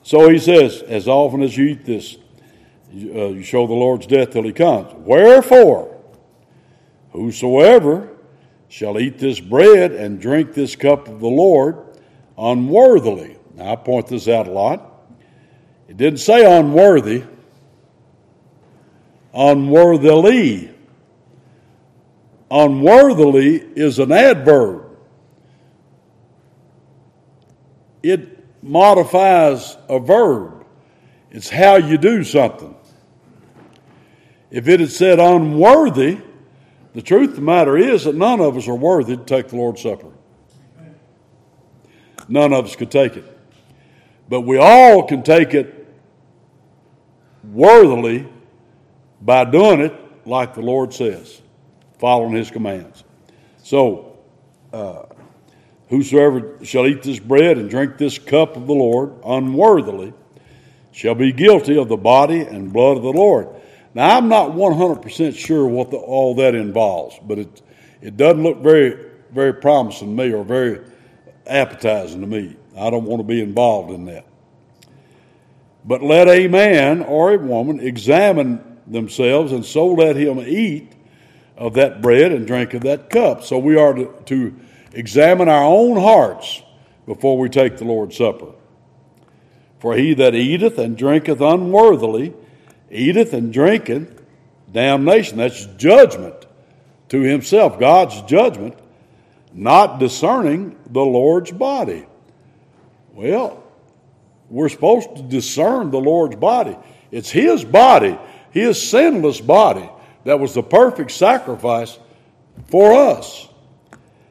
so 0.04 0.30
he 0.30 0.40
says, 0.40 0.82
as 0.82 1.08
often 1.08 1.44
as 1.44 1.56
you 1.56 1.66
eat 1.66 1.86
this, 1.86 2.18
you, 2.98 3.22
uh, 3.22 3.28
you 3.30 3.44
show 3.44 3.68
the 3.68 3.74
Lord's 3.74 4.08
death 4.08 4.32
till 4.32 4.44
he 4.44 4.54
comes. 4.54 4.94
Wherefore, 4.96 5.96
whosoever 7.12 8.10
shall 8.70 9.00
eat 9.00 9.18
this 9.18 9.40
bread 9.40 9.92
and 9.92 10.20
drink 10.20 10.54
this 10.54 10.76
cup 10.76 11.08
of 11.08 11.20
the 11.20 11.28
Lord 11.28 11.84
unworthily. 12.38 13.38
Now, 13.56 13.74
I 13.74 13.76
point 13.76 14.08
this 14.08 14.28
out 14.28 14.48
a 14.48 14.52
lot. 14.52 14.94
It 15.88 15.98
didn't 15.98 16.20
say 16.20 16.60
unworthy, 16.60 17.24
unworthily. 19.34 20.74
Unworthily 22.50 23.56
is 23.58 24.00
an 24.00 24.12
adverb. 24.14 24.86
It 28.02 28.64
modifies 28.64 29.76
a 29.90 30.00
verb. 30.00 30.66
It's 31.30 31.50
how 31.50 31.76
you 31.76 31.98
do 31.98 32.24
something. 32.24 32.77
If 34.50 34.68
it 34.68 34.80
had 34.80 34.92
said 34.92 35.20
unworthy, 35.20 36.20
the 36.94 37.02
truth 37.02 37.32
of 37.32 37.36
the 37.36 37.42
matter 37.42 37.78
is 37.78 38.06
that 38.06 38.16
none 38.16 38.40
of 38.40 38.56
us 38.58 38.68
are 38.68 38.76
worthy 38.76 39.18
to 39.18 39.24
take 39.24 39.50
the 39.50 39.58
Lord's 39.58 39.82
Supper. 39.82 40.12
None 42.28 42.54
of 42.54 42.66
us 42.66 42.76
could 42.76 42.92
take 42.92 43.16
it. 43.16 43.26
But 44.30 44.42
we 44.42 44.58
all 44.58 45.04
can 45.04 45.24
take 45.24 45.54
it 45.54 45.88
worthily 47.44 48.28
by 49.22 49.46
doing 49.46 49.82
it 49.82 49.94
like 50.26 50.54
the 50.54 50.62
Lord 50.62 50.94
says, 50.94 51.42
following 52.00 52.34
His 52.34 52.52
commands. 52.52 53.04
So, 53.64 54.18
uh, 54.74 55.04
whosoever 55.90 56.64
shall 56.64 56.86
eat 56.86 57.04
this 57.04 57.20
bread 57.20 57.58
and 57.58 57.70
drink 57.70 57.98
this 57.98 58.20
cup 58.20 58.58
of 58.58 58.68
the 58.68 58.74
Lord 58.74 59.14
unworthily 59.26 60.14
shall 60.92 61.16
be 61.16 61.32
guilty 61.32 61.78
of 61.78 61.88
the 61.88 61.98
body 61.98 62.42
and 62.42 62.74
blood 62.74 62.98
of 62.98 63.04
the 63.04 63.14
Lord. 63.14 63.48
Now, 63.98 64.16
I'm 64.16 64.30
not 64.30 64.52
100% 64.52 65.36
sure 65.36 65.66
what 65.66 65.90
the, 65.90 65.98
all 65.98 66.36
that 66.36 66.54
involves, 66.54 67.16
but 67.24 67.40
it, 67.40 67.64
it 68.00 68.16
doesn't 68.16 68.44
look 68.44 68.60
very, 68.60 69.10
very 69.32 69.56
promising 69.56 70.16
to 70.16 70.24
me 70.24 70.32
or 70.32 70.44
very 70.44 70.82
appetizing 71.48 72.22
to 72.22 72.28
me. 72.28 72.58
I 72.78 72.92
don't 72.92 73.06
want 73.06 73.22
to 73.22 73.24
be 73.24 73.42
involved 73.42 73.90
in 73.90 74.06
that. 74.06 74.28
But 75.84 76.04
let 76.04 76.28
a 76.28 76.48
man 76.48 77.02
or 77.02 77.34
a 77.34 77.40
woman 77.40 77.80
examine 77.80 78.78
themselves, 78.86 79.52
and 79.52 79.66
so 79.66 79.88
let 79.88 80.16
him 80.16 80.42
eat 80.42 80.92
of 81.58 81.74
that 81.74 82.00
bread 82.00 82.32
and 82.32 82.46
drink 82.46 82.76
of 82.76 82.84
that 82.84 83.10
cup. 83.10 83.44
So 83.44 83.58
we 83.58 83.78
are 83.78 83.96
to, 83.96 84.14
to 84.26 84.56
examine 84.94 85.50
our 85.50 85.64
own 85.64 85.98
hearts 86.00 86.62
before 87.08 87.40
we 87.40 87.50
take 87.50 87.78
the 87.78 87.86
Lord's 87.86 88.16
Supper. 88.16 88.52
For 89.80 89.96
he 89.96 90.14
that 90.14 90.36
eateth 90.36 90.78
and 90.78 90.96
drinketh 90.96 91.42
unworthily 91.42 92.36
eateth 92.92 93.34
and 93.34 93.54
drinketh 93.54 94.22
damnation. 94.72 95.38
That's 95.38 95.66
judgment 95.78 96.46
to 97.10 97.22
himself, 97.22 97.80
God's 97.80 98.22
judgment, 98.24 98.78
not 99.54 100.00
discerning 100.00 100.78
the 100.90 101.04
Lord's 101.04 101.52
body. 101.52 102.06
Well, 103.14 103.64
we're 104.50 104.70
supposed 104.70 105.16
to 105.16 105.24
discern 105.24 105.92
the 105.92 106.00
Lord's 106.00 106.36
body. 106.36 106.78
It's 107.12 107.30
His 107.30 107.64
body, 107.66 108.18
His 108.52 108.82
sinless 108.82 109.42
body, 109.42 109.90
that 110.24 110.40
was 110.40 110.54
the 110.54 110.64
perfect 110.64 111.12
sacrifice 111.12 111.98
for 112.68 112.94
us. 112.94 113.48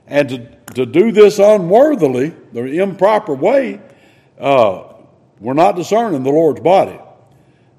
And 0.07 0.29
to, 0.29 0.39
to 0.75 0.87
do 0.87 1.11
this 1.11 1.39
unworthily, 1.39 2.35
the 2.53 2.81
improper 2.81 3.35
way, 3.35 3.81
uh, 4.39 4.85
we're 5.41 5.55
not 5.55 5.77
discerning 5.77 6.23
the 6.23 6.31
Lord's 6.31 6.61
body. 6.61 6.99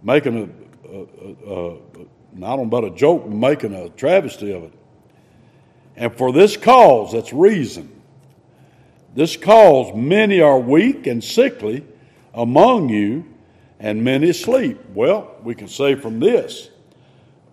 Making 0.03 0.66
I 0.89 2.39
don't 2.39 2.39
know 2.39 2.63
about 2.63 2.85
a 2.85 2.91
joke, 2.91 3.27
making 3.27 3.73
a 3.73 3.89
travesty 3.89 4.51
of 4.53 4.63
it. 4.63 4.73
And 5.95 6.15
for 6.15 6.31
this 6.31 6.55
cause, 6.55 7.11
that's 7.11 7.33
reason. 7.33 8.01
This 9.15 9.35
cause, 9.35 9.95
many 9.95 10.41
are 10.41 10.59
weak 10.59 11.07
and 11.07 11.23
sickly 11.23 11.83
among 12.33 12.89
you, 12.89 13.25
and 13.79 14.03
many 14.03 14.31
sleep. 14.33 14.79
Well, 14.93 15.35
we 15.43 15.55
can 15.55 15.67
say 15.67 15.95
from 15.95 16.19
this, 16.19 16.69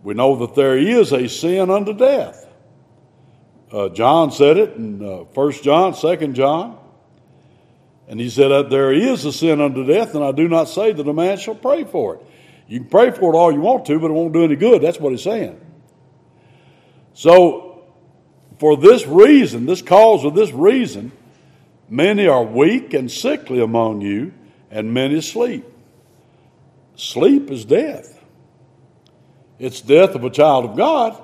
we 0.03 0.15
know 0.15 0.37
that 0.37 0.55
there 0.55 0.77
is 0.77 1.13
a 1.13 1.29
sin 1.29 1.71
unto 1.71 1.95
death. 1.95 2.47
Uh, 3.73 3.89
John 3.89 4.31
said 4.31 4.59
it 4.59 4.77
in 4.77 5.03
uh, 5.03 5.25
1 5.25 5.53
John, 5.63 5.95
2 5.95 6.33
John. 6.35 6.79
And 8.07 8.21
he 8.21 8.29
said 8.29 8.69
there 8.69 8.93
is 8.93 9.25
a 9.25 9.33
sin 9.33 9.61
unto 9.61 9.87
death, 9.87 10.15
and 10.15 10.23
I 10.23 10.33
do 10.33 10.47
not 10.47 10.69
say 10.69 10.93
that 10.93 11.09
a 11.09 11.13
man 11.13 11.39
shall 11.39 11.55
pray 11.55 11.85
for 11.85 12.17
it. 12.17 12.27
You 12.67 12.81
can 12.81 12.89
pray 12.89 13.11
for 13.11 13.35
it 13.35 13.37
all 13.37 13.53
you 13.53 13.61
want 13.61 13.87
to, 13.87 13.99
but 13.99 14.11
it 14.11 14.15
won't 14.15 14.33
do 14.33 14.45
any 14.45 14.57
good. 14.57 14.83
That's 14.83 14.99
what 14.99 15.13
he's 15.13 15.23
saying. 15.23 15.61
So, 17.13 17.85
for 18.59 18.77
this 18.77 19.07
reason, 19.07 19.67
this 19.67 19.83
cause 19.83 20.25
of 20.25 20.35
this 20.35 20.51
reason, 20.53 21.13
many 21.89 22.27
are 22.27 22.43
weak 22.43 22.95
and 22.95 23.11
sickly 23.11 23.61
among 23.61 24.01
you, 24.01 24.33
and 24.71 24.95
many 24.95 25.21
sleep. 25.21 25.65
Sleep 26.97 27.51
is 27.51 27.65
death. 27.65 28.19
It's 29.59 29.81
death 29.81 30.15
of 30.15 30.25
a 30.25 30.31
child 30.31 30.65
of 30.65 30.77
God, 30.77 31.21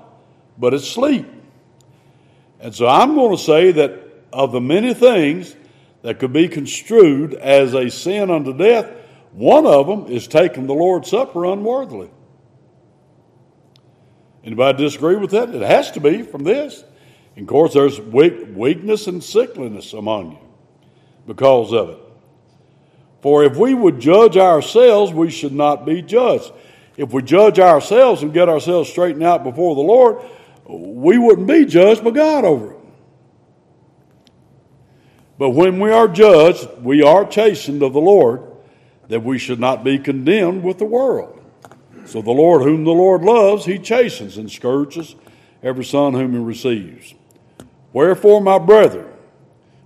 but 0.59 0.75
it's 0.75 0.89
sleep. 0.89 1.27
And 2.61 2.75
so 2.75 2.87
I'm 2.87 3.15
going 3.15 3.37
to 3.37 3.43
say 3.43 3.73
that 3.73 3.99
of 4.33 4.53
the 4.53 4.61
many 4.61 4.95
things 4.95 5.57
that 6.03 6.19
could 6.19 6.33
be 6.33 6.49
construed 6.49 7.35
as 7.35 7.75
a 7.75 7.91
sin 7.91 8.31
unto 8.31 8.57
death, 8.57 8.91
one 9.33 9.67
of 9.67 9.87
them 9.87 10.07
is 10.07 10.27
taking 10.27 10.67
the 10.67 10.75
Lord's 10.75 11.11
Supper 11.11 11.45
unworthily. 11.45 12.11
Anybody 14.43 14.85
disagree 14.85 15.17
with 15.17 15.31
that? 15.33 15.55
It 15.55 15.63
has 15.63 15.91
to 15.93 16.01
be 16.01 16.23
from 16.23 16.45
this. 16.45 16.83
And 17.37 17.45
of 17.45 17.49
course, 17.49 17.75
there's 17.75 18.01
weakness 18.01 19.07
and 19.07 19.21
sickliness 19.21 19.97
among 19.97 20.33
you 20.33 20.39
because 21.27 21.73
of 21.73 21.91
it. 21.91 21.99
For 23.23 23.45
if 23.45 23.57
we 23.57 23.75
would 23.75 24.01
judge 24.01 24.37
ourselves, 24.37 25.13
we 25.13 25.31
should 25.31 25.53
not 25.53 25.85
be 25.85 26.03
judged. 26.03 26.53
If 26.97 27.13
we 27.13 27.23
judge 27.23 27.59
ourselves 27.59 28.23
and 28.23 28.33
get 28.33 28.49
ourselves 28.49 28.91
straightened 28.91 29.23
out 29.23 29.45
before 29.45 29.75
the 29.75 29.83
Lord, 29.83 30.23
we 30.67 31.19
wouldn't 31.19 31.47
be 31.47 31.67
judged 31.67 32.03
by 32.03 32.11
God 32.11 32.45
over 32.45 32.73
it. 32.73 32.79
But 35.39 35.51
when 35.51 35.81
we 35.81 35.91
are 35.91 36.09
judged, 36.09 36.69
we 36.83 37.03
are 37.03 37.25
chastened 37.25 37.83
of 37.83 37.93
the 37.93 38.01
Lord, 38.01 38.43
that 39.11 39.25
we 39.25 39.39
should 39.39 39.59
not 39.59 39.83
be 39.83 39.99
condemned 39.99 40.63
with 40.63 40.79
the 40.79 40.85
world. 40.85 41.43
So 42.07 42.23
the 42.23 42.31
Lord, 42.31 42.63
whom 42.63 42.85
the 42.85 42.93
Lord 42.93 43.23
loves, 43.23 43.65
he 43.65 43.77
chastens 43.79 44.39
and 44.39 44.51
scourges 44.51 45.17
every 45.65 45.85
son 45.85 46.15
whom 46.15 46.33
he 46.33 46.39
receives. 46.39 47.15
Wherefore, 47.93 48.41
my 48.41 48.59
brethren, 48.59 49.13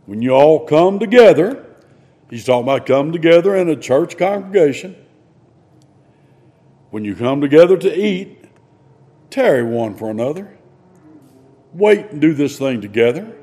when 0.04 0.20
you 0.20 0.32
all 0.32 0.66
come 0.66 0.98
together, 0.98 1.64
he's 2.28 2.44
talking 2.44 2.64
about 2.64 2.84
come 2.84 3.12
together 3.12 3.56
in 3.56 3.70
a 3.70 3.76
church 3.76 4.18
congregation. 4.18 4.94
When 6.90 7.06
you 7.06 7.14
come 7.14 7.40
together 7.40 7.78
to 7.78 7.98
eat, 7.98 8.44
tarry 9.30 9.64
one 9.64 9.94
for 9.94 10.10
another. 10.10 10.54
Wait 11.72 12.10
and 12.10 12.20
do 12.20 12.34
this 12.34 12.58
thing 12.58 12.82
together. 12.82 13.34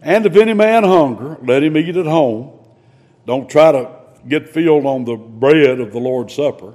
And 0.00 0.24
if 0.24 0.36
any 0.36 0.54
man 0.54 0.84
hunger, 0.84 1.36
let 1.42 1.64
him 1.64 1.76
eat 1.76 1.96
at 1.96 2.06
home. 2.06 2.57
Don't 3.28 3.50
try 3.50 3.72
to 3.72 3.90
get 4.26 4.48
filled 4.48 4.86
on 4.86 5.04
the 5.04 5.16
bread 5.16 5.80
of 5.80 5.92
the 5.92 5.98
Lord's 5.98 6.32
Supper. 6.34 6.72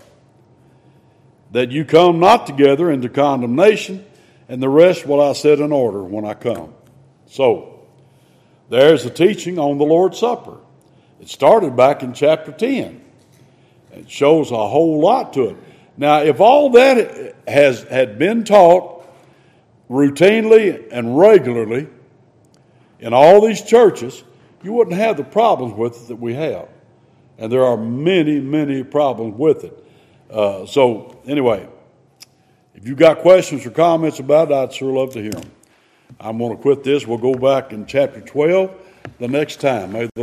That 1.52 1.72
you 1.72 1.84
come 1.84 2.20
not 2.20 2.46
together 2.46 2.92
into 2.92 3.10
condemnation, 3.10 4.06
and 4.48 4.62
the 4.62 4.70
rest 4.70 5.08
will 5.08 5.20
I 5.20 5.34
set 5.34 5.60
in 5.60 5.72
order 5.72 6.04
when 6.04 6.26
I 6.26 6.36
come. 6.36 6.76
So, 7.26 7.88
there's 8.70 9.04
a 9.04 9.10
teaching 9.10 9.58
on 9.58 9.80
the 9.80 9.84
Lord's 9.84 10.20
Supper. 10.20 10.60
It 11.20 11.28
started 11.28 11.76
back 11.76 12.04
in 12.04 12.14
chapter 12.14 12.52
10. 12.52 13.04
It 13.94 14.12
shows 14.12 14.52
a 14.52 14.68
whole 14.68 15.00
lot 15.00 15.34
to 15.34 15.50
it. 15.50 15.58
Now, 15.98 16.22
if 16.22 16.40
all 16.40 16.70
that 16.74 17.36
has 17.48 17.82
had 17.82 18.20
been 18.20 18.44
taught 18.44 19.12
routinely 19.90 20.88
and 20.92 21.18
regularly, 21.18 21.88
in 23.00 23.12
all 23.12 23.42
these 23.42 23.64
churches, 23.64 24.24
you 24.64 24.74
wouldn't 24.74 24.96
have 24.96 25.18
the 25.18 25.24
problems 25.24 25.74
with 25.74 26.04
it 26.04 26.08
that 26.08 26.16
we 26.16 26.34
have. 26.34 26.70
And 27.38 27.52
there 27.52 27.64
are 27.64 27.78
many, 27.78 28.40
many 28.40 28.84
problems 28.84 29.36
with 29.38 29.64
it. 29.64 29.86
Uh, 30.30 30.66
so, 30.66 31.22
anyway, 31.26 31.68
if 32.74 32.88
you've 32.88 32.98
got 32.98 33.20
questions 33.20 33.66
or 33.66 33.72
comments 33.72 34.20
about 34.20 34.52
it, 34.52 34.54
I'd 34.54 34.74
sure 34.74 34.94
love 34.94 35.14
to 35.14 35.22
hear 35.22 35.32
them. 35.32 35.52
I'm 36.20 36.38
going 36.38 36.56
to 36.56 36.62
quit 36.62 36.84
this. 36.84 37.06
We'll 37.06 37.18
go 37.18 37.34
back 37.34 37.74
in 37.74 37.86
chapter 37.86 38.22
12 38.22 38.76
the 39.20 39.28
next 39.28 39.60
time. 39.62 39.92
May 39.92 40.08
the 40.16 40.22